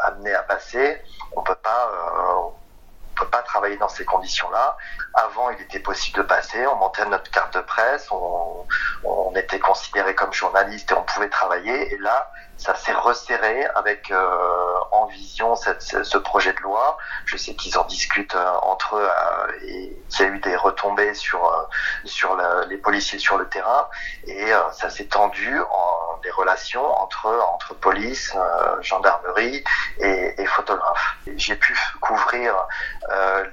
[0.02, 1.02] amené à passer,
[1.34, 1.90] on peut pas
[3.16, 4.76] peut pas travailler dans ces conditions-là.
[5.14, 8.66] Avant, il était possible de passer, on montait notre carte de presse, on,
[9.04, 11.92] on était considéré comme journaliste et on pouvait travailler.
[11.92, 16.96] Et là, ça s'est resserré avec euh, en vision ce projet de loi.
[17.26, 20.56] Je sais qu'ils en discutent euh, entre eux euh, et qu'il y a eu des
[20.56, 21.68] retombées sur
[22.04, 22.36] sur
[22.68, 23.88] les policiers sur le terrain
[24.26, 28.34] et ça s'est tendu en des relations entre entre police,
[28.80, 29.62] gendarmerie
[29.98, 31.16] et, et photographes.
[31.36, 32.54] J'ai pu couvrir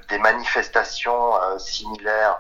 [0.10, 2.40] des manifestations similaires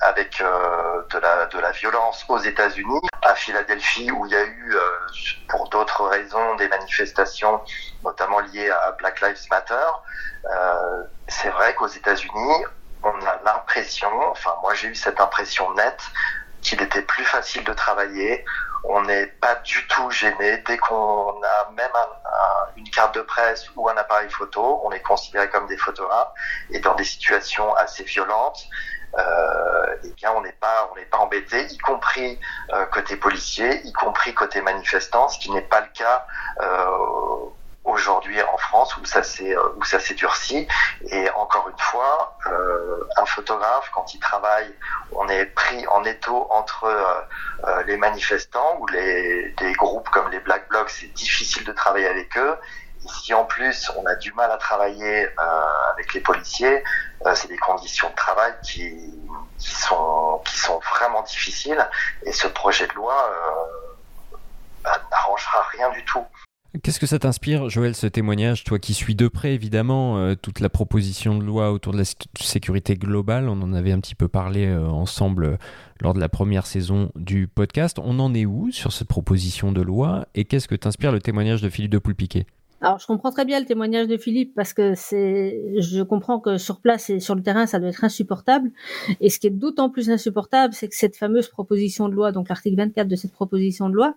[0.00, 4.76] avec de, la, de la violence aux États-Unis, à Philadelphie où il y a eu,
[5.48, 7.60] pour d'autres raisons, des manifestations,
[8.04, 9.88] notamment liées à Black Lives Matter.
[11.28, 12.64] c'est vrai qu'aux États-Unis,
[13.02, 16.02] on a l'impression, enfin moi j'ai eu cette impression nette,
[16.66, 18.44] qu'il était plus facile de travailler.
[18.84, 20.58] On n'est pas du tout gêné.
[20.66, 21.90] Dès qu'on a même
[22.76, 26.32] une carte de presse ou un appareil photo, on est considéré comme des photographes.
[26.70, 28.64] Et dans des situations assez violentes,
[29.18, 29.75] euh,
[30.26, 32.38] bien on n'est pas on n'est pas embêté, y compris
[32.72, 36.26] euh, côté policier, y compris côté manifestant, ce qui n'est pas le cas
[36.60, 37.50] euh,
[37.84, 40.66] aujourd'hui en France où ça s'est où ça s'est durci.
[41.08, 44.72] Et encore une fois euh, un photographe quand il travaille
[45.12, 47.20] on est pris en étau entre euh,
[47.64, 52.08] euh, les manifestants ou les des groupes comme les Black Blocs c'est difficile de travailler
[52.08, 52.56] avec eux.
[53.08, 55.28] Si en plus on a du mal à travailler
[55.92, 56.82] avec les policiers
[57.34, 59.14] c'est des conditions de travail qui
[59.58, 61.88] qui sont vraiment difficiles
[62.24, 63.14] et ce projet de loi
[64.82, 66.24] bah, n'arrangera rien du tout.
[66.82, 70.60] Qu'est-ce que ça t'inspire, Joël, ce témoignage Toi qui suis de près, évidemment, euh, toute
[70.60, 72.04] la proposition de loi autour de la
[72.38, 75.56] sécurité globale, on en avait un petit peu parlé euh, ensemble euh,
[76.00, 77.98] lors de la première saison du podcast.
[78.02, 80.26] On en est où sur cette proposition de loi?
[80.34, 82.46] Et qu'est-ce que t'inspire le témoignage de Philippe de Poulpiquet?
[82.82, 86.58] Alors, je comprends très bien le témoignage de Philippe parce que c'est, je comprends que
[86.58, 88.70] sur place et sur le terrain, ça doit être insupportable.
[89.20, 92.50] Et ce qui est d'autant plus insupportable, c'est que cette fameuse proposition de loi, donc
[92.50, 94.14] l'article 24 de cette proposition de loi,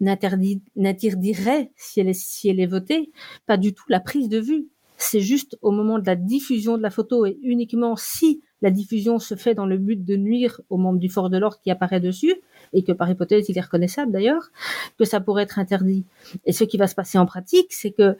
[0.00, 3.10] n'interdirait, si elle est, si elle est votée,
[3.46, 4.68] pas du tout la prise de vue.
[4.96, 9.18] C'est juste au moment de la diffusion de la photo et uniquement si la diffusion
[9.18, 12.00] se fait dans le but de nuire aux membres du fort de l'ordre qui apparaît
[12.00, 12.34] dessus,
[12.72, 14.50] et que par hypothèse il est reconnaissable d'ailleurs,
[14.98, 16.04] que ça pourrait être interdit.
[16.44, 18.16] Et ce qui va se passer en pratique, c'est que,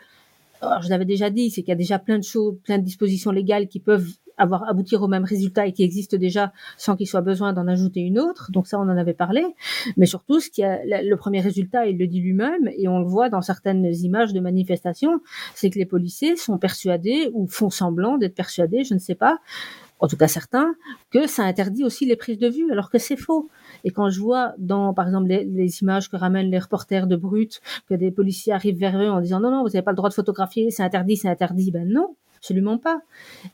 [0.82, 3.30] je l'avais déjà dit, c'est qu'il y a déjà plein de choses, plein de dispositions
[3.30, 7.20] légales qui peuvent avoir aboutir au même résultat et qui existent déjà sans qu'il soit
[7.20, 8.50] besoin d'en ajouter une autre.
[8.52, 9.44] Donc ça, on en avait parlé.
[9.96, 13.06] Mais surtout, ce qui a, le premier résultat, il le dit lui-même, et on le
[13.06, 15.20] voit dans certaines images de manifestations,
[15.54, 19.38] c'est que les policiers sont persuadés ou font semblant d'être persuadés, je ne sais pas,
[20.00, 20.74] en tout cas certains,
[21.10, 23.48] que ça interdit aussi les prises de vue, alors que c'est faux.
[23.86, 27.60] Et quand je vois dans, par exemple, les, images que ramènent les reporters de Brut,
[27.88, 30.08] que des policiers arrivent vers eux en disant non, non, vous n'avez pas le droit
[30.08, 33.00] de photographier, c'est interdit, c'est interdit, ben non, absolument pas.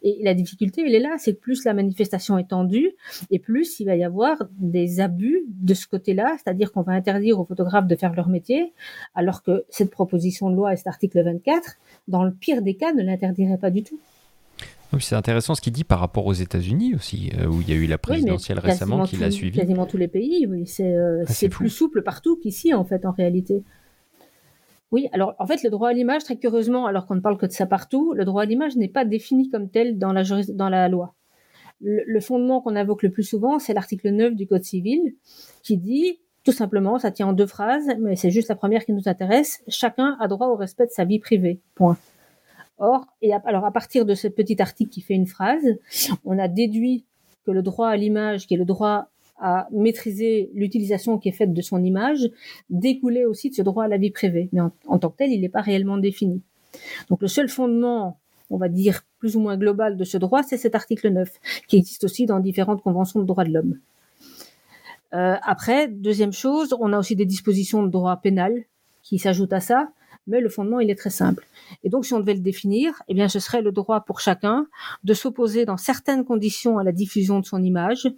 [0.03, 2.93] Et la difficulté, elle est là, c'est que plus la manifestation est tendue,
[3.31, 7.39] et plus il va y avoir des abus de ce côté-là, c'est-à-dire qu'on va interdire
[7.39, 8.73] aux photographes de faire leur métier,
[9.15, 11.77] alors que cette proposition de loi et cet article 24,
[12.09, 14.01] dans le pire des cas, ne l'interdirait pas du tout.
[15.01, 17.77] C'est intéressant ce qu'il dit par rapport aux États-Unis aussi, euh, où il y a
[17.77, 19.59] eu la présidentielle récemment qui l'a suivi.
[19.59, 20.67] Quasiment tous les pays, oui.
[20.67, 23.63] C'est euh, ah, plus souple partout qu'ici, en fait, en réalité.
[24.91, 27.47] Oui, alors en fait, le droit à l'image, très curieusement, alors qu'on ne parle que
[27.47, 30.69] de ça partout, le droit à l'image n'est pas défini comme tel dans la, dans
[30.69, 31.15] la loi.
[31.81, 35.01] Le, fondement qu'on invoque le plus souvent, c'est l'article 9 du Code civil,
[35.63, 38.93] qui dit tout simplement, ça tient en deux phrases, mais c'est juste la première qui
[38.93, 41.61] nous intéresse, chacun a droit au respect de sa vie privée.
[41.75, 41.97] Point.
[42.85, 45.79] Or, et alors à partir de ce petit article qui fait une phrase,
[46.25, 47.05] on a déduit
[47.47, 49.07] que le droit à l'image, qui est le droit
[49.39, 52.29] à maîtriser l'utilisation qui est faite de son image,
[52.71, 54.49] découlait aussi de ce droit à la vie privée.
[54.53, 56.43] Mais en, tant que tel, il n'est pas réellement défini.
[57.09, 58.19] Donc le seul fondement,
[58.51, 61.31] on va dire plus ou moins global de ce droit, c'est cet article 9,
[61.69, 63.79] qui existe aussi dans différentes conventions de droits de l'homme.
[65.15, 68.65] Euh, après, deuxième chose, on a aussi des dispositions de droit pénal
[69.05, 69.93] qui s'ajoutent à ça
[70.27, 71.47] mais le fondement, il est très simple.
[71.83, 74.67] Et donc, si on devait le définir, eh bien, ce serait le droit pour chacun
[75.05, 78.09] de s'opposer dans certaines conditions à la diffusion de son image,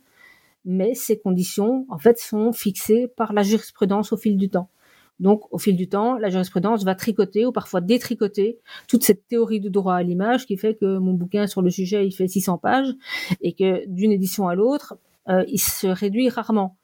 [0.65, 4.69] mais ces conditions, en fait, sont fixées par la jurisprudence au fil du temps.
[5.21, 9.61] Donc, au fil du temps, la jurisprudence va tricoter ou parfois détricoter toute cette théorie
[9.61, 12.59] du droit à l'image qui fait que mon bouquin sur le sujet, il fait 600
[12.59, 12.93] pages
[13.41, 14.97] et que d'une édition à l'autre,
[15.29, 16.77] euh, il se réduit rarement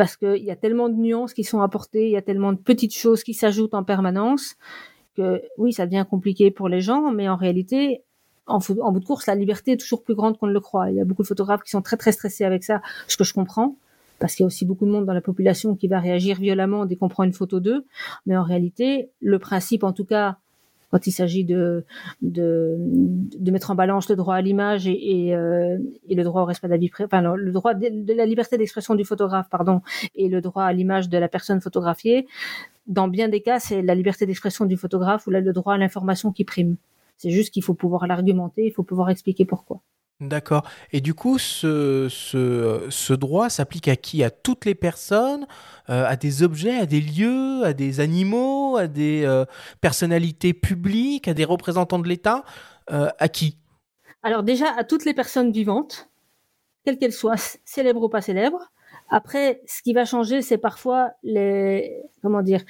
[0.00, 2.56] parce qu'il y a tellement de nuances qui sont apportées, il y a tellement de
[2.56, 4.56] petites choses qui s'ajoutent en permanence
[5.14, 8.02] que oui, ça devient compliqué pour les gens, mais en réalité,
[8.46, 10.90] en, en, bout de course, la liberté est toujours plus grande qu'on ne le croit.
[10.90, 13.24] Il y a beaucoup de photographes qui sont très très stressés avec ça, ce que
[13.24, 13.76] je comprends,
[14.20, 16.86] parce qu'il y a aussi beaucoup de monde dans la population qui va réagir violemment
[16.86, 17.84] dès qu'on prend une photo d'eux.
[18.24, 20.38] Mais en réalité, le principe, en tout cas,
[20.90, 21.84] quand il s'agit de,
[22.20, 22.76] de,
[23.50, 26.78] mettre en balance le droit à l'image et, euh, le droit au respect de la
[26.78, 29.82] vie privée, le droit de, la liberté d'expression du photographe, pardon,
[30.14, 32.26] et le droit à l'image de la personne photographiée.
[32.86, 35.78] Dans bien des cas, c'est la liberté d'expression du photographe ou là, le droit à
[35.78, 36.76] l'information qui prime.
[37.16, 39.82] C'est juste qu'il faut pouvoir l'argumenter, il faut pouvoir expliquer pourquoi.
[40.20, 40.68] D'accord.
[40.92, 44.22] Et du coup, ce, droit s'applique à qui?
[44.22, 45.46] À toutes les personnes
[45.88, 49.46] euh, À des objets À des lieux À des animaux À des euh,
[49.80, 52.44] personnalités publiques À des représentants de l'État
[52.90, 53.56] euh, À qui?
[54.22, 56.10] Alors déjà, à toutes les personnes vivantes,
[56.84, 58.70] quelle qu'elle soit, célèbre ou pas célèbre.
[59.08, 62.62] Après, ce qui va changer, c'est parfois les, comment dire,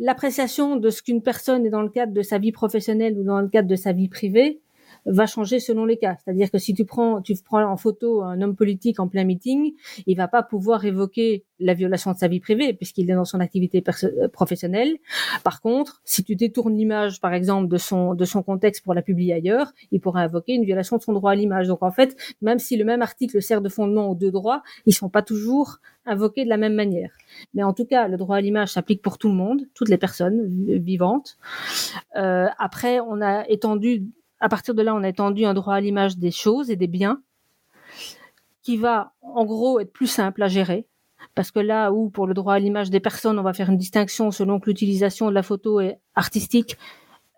[0.00, 3.40] l'appréciation de ce qu'une personne est dans le cadre de sa vie professionnelle ou dans
[3.40, 4.60] le cadre de sa vie privée
[5.06, 6.16] va changer selon les cas.
[6.22, 9.72] C'est-à-dire que si tu prends, tu prends en photo un homme politique en plein meeting,
[10.06, 13.40] il va pas pouvoir évoquer la violation de sa vie privée puisqu'il est dans son
[13.40, 14.96] activité euh, professionnelle.
[15.44, 19.02] Par contre, si tu détournes l'image, par exemple, de son de son contexte pour la
[19.02, 21.68] publier ailleurs, il pourra invoquer une violation de son droit à l'image.
[21.68, 24.94] Donc en fait, même si le même article sert de fondement aux deux droits, ils
[24.94, 27.10] sont pas toujours invoqués de la même manière.
[27.54, 29.98] Mais en tout cas, le droit à l'image s'applique pour tout le monde, toutes les
[29.98, 30.46] personnes
[30.78, 31.36] vivantes.
[32.16, 34.04] Euh, après, on a étendu
[34.40, 36.86] à partir de là, on a étendu un droit à l'image des choses et des
[36.86, 37.22] biens
[38.62, 40.86] qui va en gros être plus simple à gérer.
[41.34, 43.76] Parce que là où pour le droit à l'image des personnes, on va faire une
[43.76, 46.76] distinction selon que l'utilisation de la photo est artistique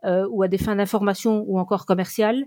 [0.05, 2.45] euh, ou à des fins d'information ou encore commerciales,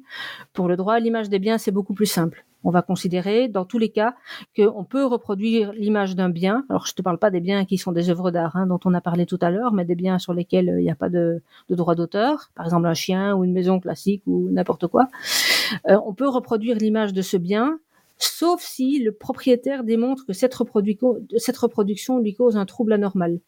[0.53, 3.65] pour le droit à l'image des biens, c'est beaucoup plus simple on va considérer dans
[3.65, 4.15] tous les cas
[4.55, 6.65] qu'on peut reproduire l'image d'un bien.
[6.69, 8.93] Alors je te parle pas des biens qui sont des œuvres d'art hein, dont on
[8.93, 11.09] a parlé tout à l'heure, mais des biens sur lesquels euh, il n'y a pas
[11.09, 15.07] de, droit d'auteur, par exemple un chien ou une maison classique ou n'importe quoi.
[15.89, 17.79] Euh, on peut reproduire l'image de ce bien,
[18.17, 20.55] sauf si le propriétaire démontre que cette,
[21.37, 23.39] cette reproduction lui cause un trouble anormal.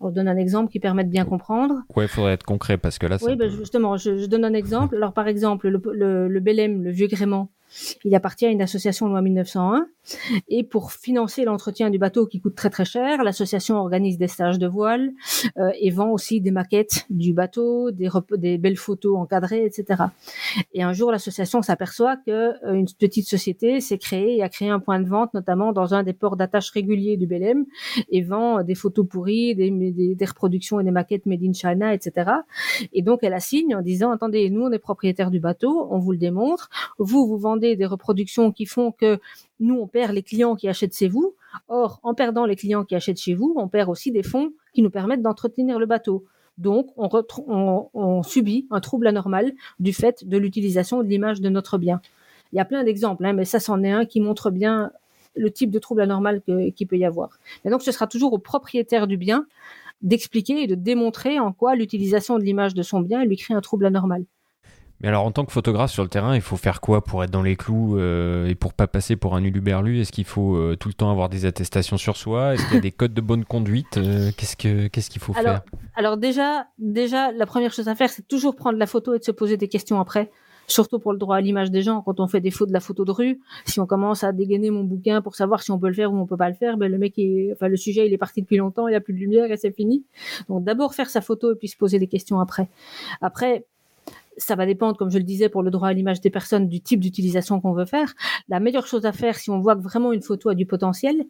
[0.00, 1.82] On donne un exemple qui permet de bien comprendre.
[1.94, 2.76] Ouais, il faudrait être concret?
[2.78, 3.16] Parce que là.
[3.22, 4.96] Oui, ben, justement, je, donne un exemple.
[4.96, 7.50] Alors, par exemple, le, le, le Bélem, le vieux gréement,
[8.04, 9.86] il appartient à une association loi 1901
[10.48, 14.58] et pour financer l'entretien du bateau qui coûte très très cher, l'association organise des stages
[14.58, 15.12] de voile
[15.56, 20.04] euh, et vend aussi des maquettes du bateau, des, belles photos encadrées, etc.
[20.72, 24.68] Et un jour, l'association s'aperçoit que euh, une petite société s'est créée et a créé
[24.68, 27.64] un point de vente, notamment dans un des ports d'attache réguliers du Belém,
[28.10, 31.94] et vend des photos pourries, des, des, des, reproductions et des maquettes made in China,
[31.94, 32.30] etc.
[32.92, 36.12] Et donc, elle assigne en disant, attendez, nous, on est propriétaire du bateau, on vous
[36.12, 39.18] le démontre, vous, vous vendez des reproductions qui font que
[39.60, 41.34] nous, on perd les clients qui achètent chez vous.
[41.68, 44.82] Or, en perdant les clients qui achètent chez vous, on perd aussi des fonds qui
[44.82, 46.24] nous permettent d'entretenir le bateau.
[46.58, 52.00] Donc, on, subit un trouble anormal du fait de l'utilisation de l'image de notre bien.
[52.52, 54.92] Il y a plein d'exemples, hein, mais ça, c'en est un qui montre bien
[55.34, 56.42] le type de trouble anormal
[56.76, 57.40] qu'il peut y avoir.
[57.64, 59.46] Et donc, ce sera toujours au propriétaire du bien
[60.02, 63.60] d'expliquer et de démontrer en quoi l'utilisation de l'image de son bien lui crée un
[63.60, 64.24] trouble anormal.
[65.00, 67.30] Mais alors, en tant que photographe sur le terrain, il faut faire quoi pour être
[67.30, 70.00] dans les clous euh, et pour pas passer pour un uluberlu?
[70.00, 72.54] Est-ce qu'il faut euh, tout le temps avoir des attestations sur soi?
[72.54, 73.96] Est-ce qu'il y a des codes de bonne conduite?
[73.96, 75.62] Euh, Qu'est-ce que qu'est-ce qu'il faut faire?
[75.96, 79.24] Alors déjà, déjà, la première chose à faire, c'est toujours prendre la photo et de
[79.24, 80.30] se poser des questions après.
[80.66, 82.80] Surtout pour le droit à l'image des gens, quand on fait des photos de la
[82.80, 85.88] photo de rue, si on commence à dégainer mon bouquin pour savoir si on peut
[85.88, 88.06] le faire ou on peut pas le faire, ben le mec, est, enfin le sujet,
[88.06, 90.04] il est parti depuis longtemps, il n'y a plus de lumière et c'est fini.
[90.48, 92.68] Donc d'abord faire sa photo et puis se poser des questions après.
[93.20, 93.66] Après,
[94.36, 96.80] ça va dépendre, comme je le disais, pour le droit à l'image des personnes, du
[96.80, 98.14] type d'utilisation qu'on veut faire.
[98.48, 101.24] La meilleure chose à faire, si on voit que vraiment une photo a du potentiel,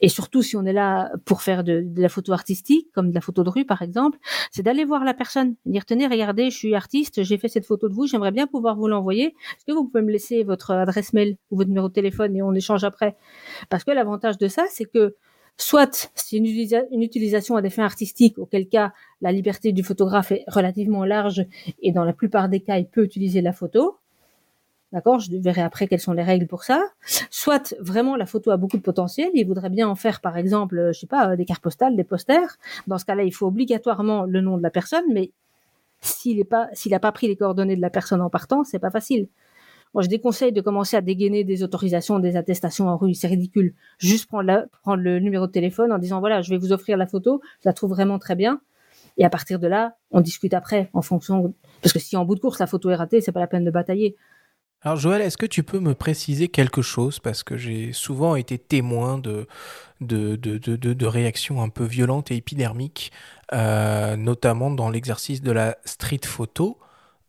[0.00, 3.20] et surtout si on est là pour faire de, la photo artistique, comme de la
[3.20, 4.18] photo de rue par exemple,
[4.50, 7.88] c'est d'aller voir la personne, dire tenez, regardez, je suis artiste, j'ai fait cette photo
[7.88, 9.26] de vous, j'aimerais bien pouvoir vous l'envoyer.
[9.56, 12.42] Est-ce que vous pouvez me laisser votre adresse mail ou votre numéro de téléphone et
[12.42, 13.16] on échange après?
[13.68, 15.16] Parce que l'avantage de ça, c'est que
[15.60, 16.46] Soit c'est une,
[17.02, 21.44] utilisation à des fins artistiques, auquel cas la liberté du photographe est relativement large
[21.82, 23.98] et dans la plupart des cas il peut utiliser la photo.
[24.90, 25.18] D'accord?
[25.20, 26.82] Je verrai après quelles sont les règles pour ça.
[27.30, 30.92] Soit vraiment la photo a beaucoup de potentiel, il voudrait bien en faire par exemple,
[30.94, 32.56] je sais pas, des cartes postales, des posters.
[32.86, 35.30] Dans ce cas-là, il faut obligatoirement le nom de la personne, mais
[36.00, 36.68] s'il n'a pas,
[37.00, 39.28] pas pris les coordonnées de la personne en partant, c'est pas facile.
[39.94, 43.14] Moi, je déconseille de commencer à dégainer des autorisations, des attestations en rue.
[43.14, 43.74] C'est ridicule.
[43.98, 44.62] Juste prendre,
[44.96, 47.40] le numéro de téléphone en disant voilà, je vais vous offrir la photo.
[47.62, 48.60] Je la trouve vraiment très bien.
[49.16, 51.54] Et à partir de là, on discute après en fonction.
[51.82, 53.64] Parce que si en bout de course la photo est ratée, c'est pas la peine
[53.64, 54.16] de batailler.
[54.82, 57.18] Alors Joël, est-ce que tu peux me préciser quelque chose?
[57.18, 59.46] Parce que j'ai souvent été témoin de,
[60.00, 63.12] de, de, de, réactions un peu violentes et épidermiques,
[63.52, 66.78] euh, notamment dans l'exercice de la street photo.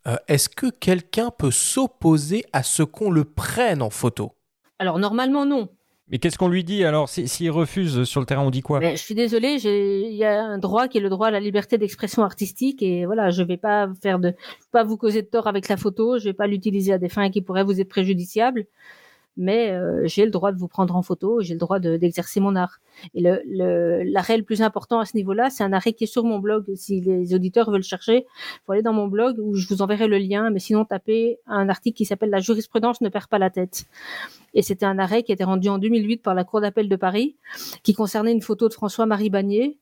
[0.06, 4.32] Euh, est-ce que quelqu'un peut s'opposer à ce qu'on le prenne en photo?
[4.78, 5.68] Alors normalement non.
[6.08, 8.80] Mais qu'est-ce qu'on lui dit alors S'il refuse sur le terrain, on dit quoi?
[8.80, 11.78] Je suis désolée, il y a un droit qui est le droit à la liberté
[11.78, 14.34] d'expression artistique et voilà, je vais pas faire de,
[14.72, 17.30] pas vous causer de tort avec la photo, je vais pas l'utiliser à des fins
[17.30, 18.66] qui pourraient vous être préjudiciables
[19.36, 22.54] mais euh, j'ai le droit de vous prendre en photo, j'ai le droit d'exercer mon
[22.54, 22.80] art.
[23.14, 26.08] Et l'arrêt le, l'arrêt le, plus important à ce niveau-là, c'est un arrêt qui est
[26.08, 26.66] sur mon blog.
[26.74, 28.26] Si les auditeurs veulent chercher,
[28.66, 31.68] faut aller dans mon blog où je vous enverrai le lien, mais sinon tapez un
[31.68, 33.86] article qui s'appelle La jurisprudence ne perd pas la tête.
[34.54, 36.96] Et c'était un arrêt qui a été rendu en 2008 par la Cour d'appel de
[36.96, 37.36] Paris,
[37.82, 39.78] qui concernait une photo de François-Marie Bagné,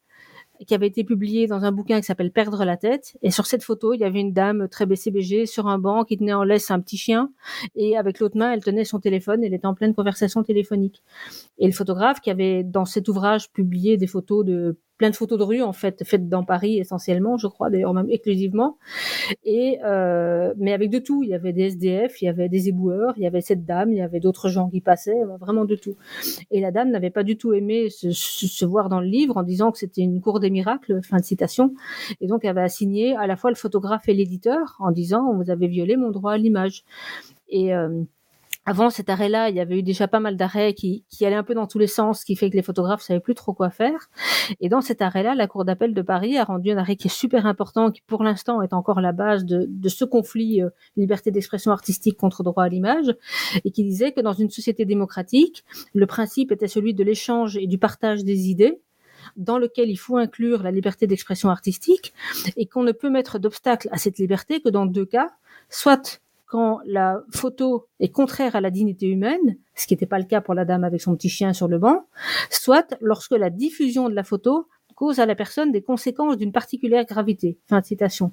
[0.67, 3.17] qui avait été publiée dans un bouquin qui s'appelle Perdre la tête.
[3.23, 6.19] Et sur cette photo, il y avait une dame très BCBG sur un banc qui
[6.19, 7.33] tenait en laisse un petit chien.
[7.75, 9.43] Et avec l'autre main, elle tenait son téléphone.
[9.43, 11.03] Elle était en pleine conversation téléphonique.
[11.59, 15.39] Et le photographe qui avait dans cet ouvrage publié des photos de plein de photos
[15.39, 18.77] de rue en fait faites dans Paris essentiellement, je crois d'ailleurs même exclusivement.
[19.45, 22.69] Et euh, mais avec de tout, il y avait des SDF, il y avait des
[22.69, 25.75] éboueurs, il y avait cette dame, il y avait d'autres gens qui passaient, vraiment de
[25.75, 25.97] tout.
[26.51, 29.43] Et la dame n'avait pas du tout aimé se, se, voir dans le livre en
[29.43, 31.73] disant que c'était une cour des miracles, fin de citation.
[32.21, 35.51] Et donc elle avait assigné à la fois le photographe et l'éditeur en disant vous
[35.51, 36.85] avez violé mon droit à l'image.
[37.49, 38.03] Et euh,
[38.71, 41.43] avant cet arrêt-là, il y avait eu déjà pas mal d'arrêts qui, qui allaient un
[41.43, 43.69] peu dans tous les sens, ce qui fait que les photographes savaient plus trop quoi
[43.69, 44.09] faire.
[44.61, 47.11] Et dans cet arrêt-là, la Cour d'appel de Paris a rendu un arrêt qui est
[47.11, 51.73] super important, qui pour l'instant est encore la base de, ce conflit euh, liberté d'expression
[51.73, 53.13] artistique contre droit à l'image,
[53.65, 57.67] et qui disait que dans une société démocratique, le principe était celui de l'échange et
[57.67, 58.81] du partage des idées,
[59.35, 62.15] dans lequel il faut inclure la liberté d'expression artistique,
[62.57, 65.31] et qu'on ne peut mettre d'obstacle à cette liberté que dans deux cas,
[65.69, 70.25] soit quand la photo est contraire à la dignité humaine, ce qui n'était pas le
[70.25, 72.07] cas pour la dame avec son petit chien sur le banc,
[72.51, 74.67] soit lorsque la diffusion de la photo
[75.01, 77.57] cause à la personne des conséquences d'une particulière gravité.
[77.69, 78.33] Fin de citation.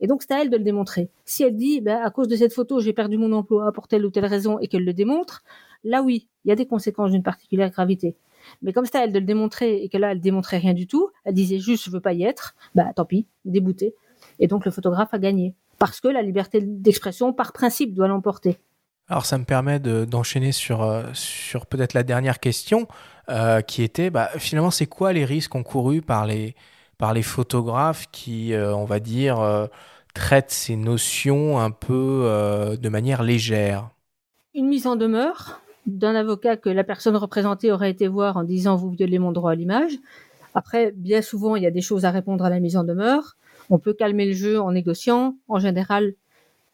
[0.00, 1.10] Et donc, c'est à elle de le démontrer.
[1.26, 4.06] Si elle dit, ben, à cause de cette photo, j'ai perdu mon emploi pour telle
[4.06, 5.42] ou telle raison et qu'elle le démontre,
[5.84, 8.16] là oui, il y a des conséquences d'une particulière gravité.
[8.62, 10.86] Mais comme c'est à elle de le démontrer et que là, elle démontrait rien du
[10.86, 13.94] tout, elle disait juste, je veux pas y être, bah, tant pis, déboutée.
[14.38, 18.58] Et donc, le photographe a gagné parce que la liberté d'expression, par principe, doit l'emporter.
[19.08, 22.86] Alors ça me permet d'enchaîner sur, euh, sur peut-être la dernière question,
[23.30, 26.54] euh, qui était bah, finalement c'est quoi les risques encourus par les,
[26.98, 29.68] par les photographes qui, euh, on va dire,
[30.14, 33.88] traitent ces notions un peu de manière légère?
[34.54, 38.76] Une mise en demeure d'un avocat que la personne représentée aurait été voir en disant
[38.76, 39.92] vous violez mon droit à l'image.
[40.54, 43.36] Après, bien souvent, il y a des choses à répondre à la mise en demeure.
[43.70, 45.36] On peut calmer le jeu en négociant.
[45.48, 46.14] En général,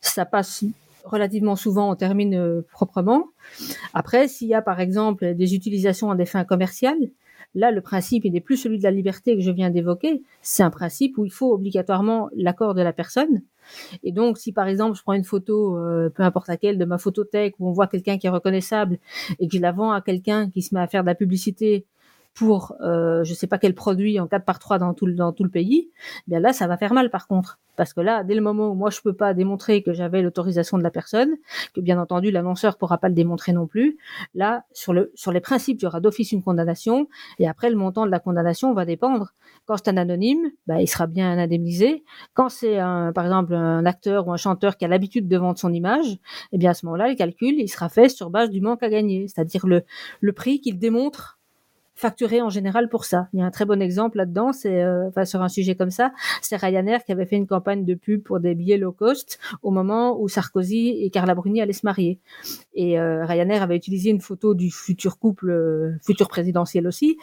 [0.01, 0.65] ça passe
[1.05, 3.27] relativement souvent, on termine euh, proprement.
[3.93, 7.11] Après, s'il y a par exemple des utilisations à des fins commerciales,
[7.55, 10.23] là, le principe, il n'est plus celui de la liberté que je viens d'évoquer.
[10.43, 13.43] C'est un principe où il faut obligatoirement l'accord de la personne.
[14.03, 16.99] Et donc, si par exemple, je prends une photo, euh, peu importe laquelle, de ma
[16.99, 18.99] photothèque, où on voit quelqu'un qui est reconnaissable
[19.39, 21.87] et que je la vends à quelqu'un qui se met à faire de la publicité
[22.35, 25.33] pour euh, je sais pas quel produit en 4 par 3 dans tout le, dans
[25.33, 25.91] tout le pays,
[26.27, 28.71] eh bien là ça va faire mal par contre parce que là dès le moment
[28.71, 31.37] où moi je peux pas démontrer que j'avais l'autorisation de la personne,
[31.75, 33.99] que bien entendu l'annonceur pourra pas le démontrer non plus,
[34.35, 37.09] là sur le sur les principes il y aura d'office une condamnation
[37.39, 39.33] et après le montant de la condamnation va dépendre.
[39.67, 42.05] Quand c'est un anonyme, bah, il sera bien indemnisé.
[42.35, 42.77] Quand c'est
[43.15, 46.19] par exemple un acteur ou un chanteur qui a l'habitude de vendre son image,
[46.53, 48.89] eh bien à ce moment-là le calcul il sera fait sur base du manque à
[48.91, 49.85] gagner, c'est-à-dire le
[50.21, 51.39] le prix qu'il démontre
[51.95, 53.29] facturé en général pour ça.
[53.33, 55.91] Il y a un très bon exemple là-dedans, c'est euh, enfin sur un sujet comme
[55.91, 59.39] ça, c'est Ryanair qui avait fait une campagne de pub pour des billets low cost
[59.63, 62.19] au moment où Sarkozy et Carla Bruni allaient se marier.
[62.75, 67.17] Et euh, Ryanair avait utilisé une photo du futur couple, euh, futur présidentiel aussi,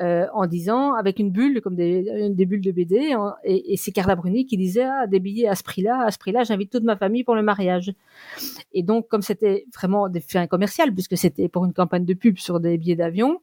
[0.00, 3.14] en disant avec une bulle comme des, des bulles de BD,
[3.44, 6.18] et, et c'est Carla Bruni qui disait ah, des billets à ce prix-là, à ce
[6.18, 7.94] prix-là, j'invite toute ma famille pour le mariage.
[8.72, 12.38] Et donc comme c'était vraiment des fins commerciales puisque c'était pour une campagne de pub
[12.38, 13.40] sur des billets d'avion,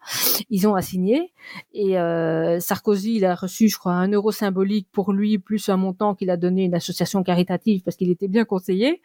[0.50, 1.34] ils ont à signer.
[1.74, 5.78] Et euh, Sarkozy, il a reçu, je crois, un euro symbolique pour lui, plus un
[5.78, 9.02] montant qu'il a donné à une association caritative parce qu'il était bien conseillé.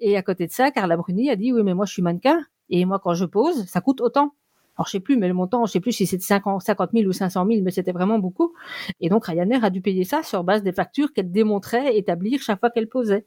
[0.00, 2.40] Et à côté de ça, Carla Bruni a dit, oui, mais moi, je suis mannequin.
[2.70, 4.34] Et moi, quand je pose, ça coûte autant.
[4.76, 7.08] Alors, je sais plus, mais le montant, je sais plus si c'était 50, 50 000
[7.08, 8.54] ou 500 000, mais c'était vraiment beaucoup.
[9.00, 12.60] Et donc, Ryanair a dû payer ça sur base des factures qu'elle démontrait établir chaque
[12.60, 13.26] fois qu'elle posait.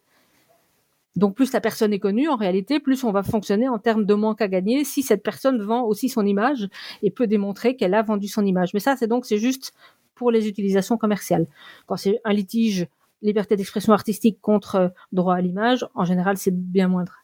[1.16, 4.14] Donc plus la personne est connue, en réalité, plus on va fonctionner en termes de
[4.14, 6.70] manque à gagner si cette personne vend aussi son image
[7.04, 8.74] et peut démontrer qu'elle a vendu son image.
[8.74, 9.74] Mais ça, c'est donc c'est juste
[10.16, 11.48] pour les utilisations commerciales.
[11.86, 12.88] Quand c'est un litige
[13.22, 17.22] liberté d'expression artistique contre droit à l'image, en général, c'est bien moindre.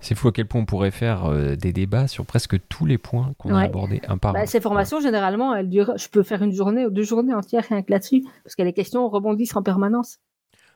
[0.00, 2.98] C'est fou à quel point on pourrait faire euh, des débats sur presque tous les
[2.98, 6.42] points qu'on a abordés un par bah, Ces formations, généralement, elles durent, je peux faire
[6.42, 9.62] une journée ou deux journées entières rien que là-dessus, parce que les questions rebondissent en
[9.62, 10.18] permanence.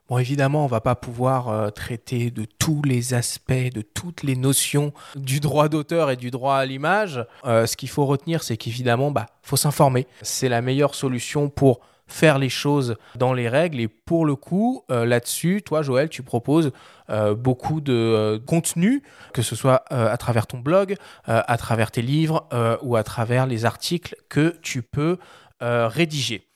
[0.08, 4.36] Bon, évidemment, on va pas pouvoir euh, traiter de tous les aspects, de toutes les
[4.36, 7.22] notions du droit d'auteur et du droit à l'image.
[7.44, 10.06] Euh, ce qu'il faut retenir, c'est qu'évidemment, bah, faut s'informer.
[10.22, 13.80] C'est la meilleure solution pour faire les choses dans les règles.
[13.80, 16.72] Et pour le coup, euh, là-dessus, toi, Joël, tu proposes
[17.38, 19.02] beaucoup de contenu,
[19.32, 20.94] que ce soit à travers ton blog,
[21.24, 22.46] à travers tes livres
[22.82, 25.16] ou à travers les articles que tu peux
[25.60, 26.47] rédiger.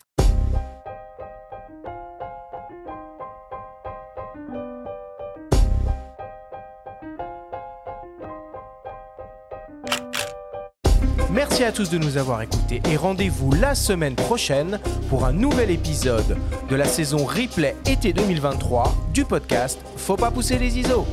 [11.63, 16.37] À tous de nous avoir écoutés et rendez-vous la semaine prochaine pour un nouvel épisode
[16.69, 21.07] de la saison replay été 2023 du podcast Faut pas pousser les ISO.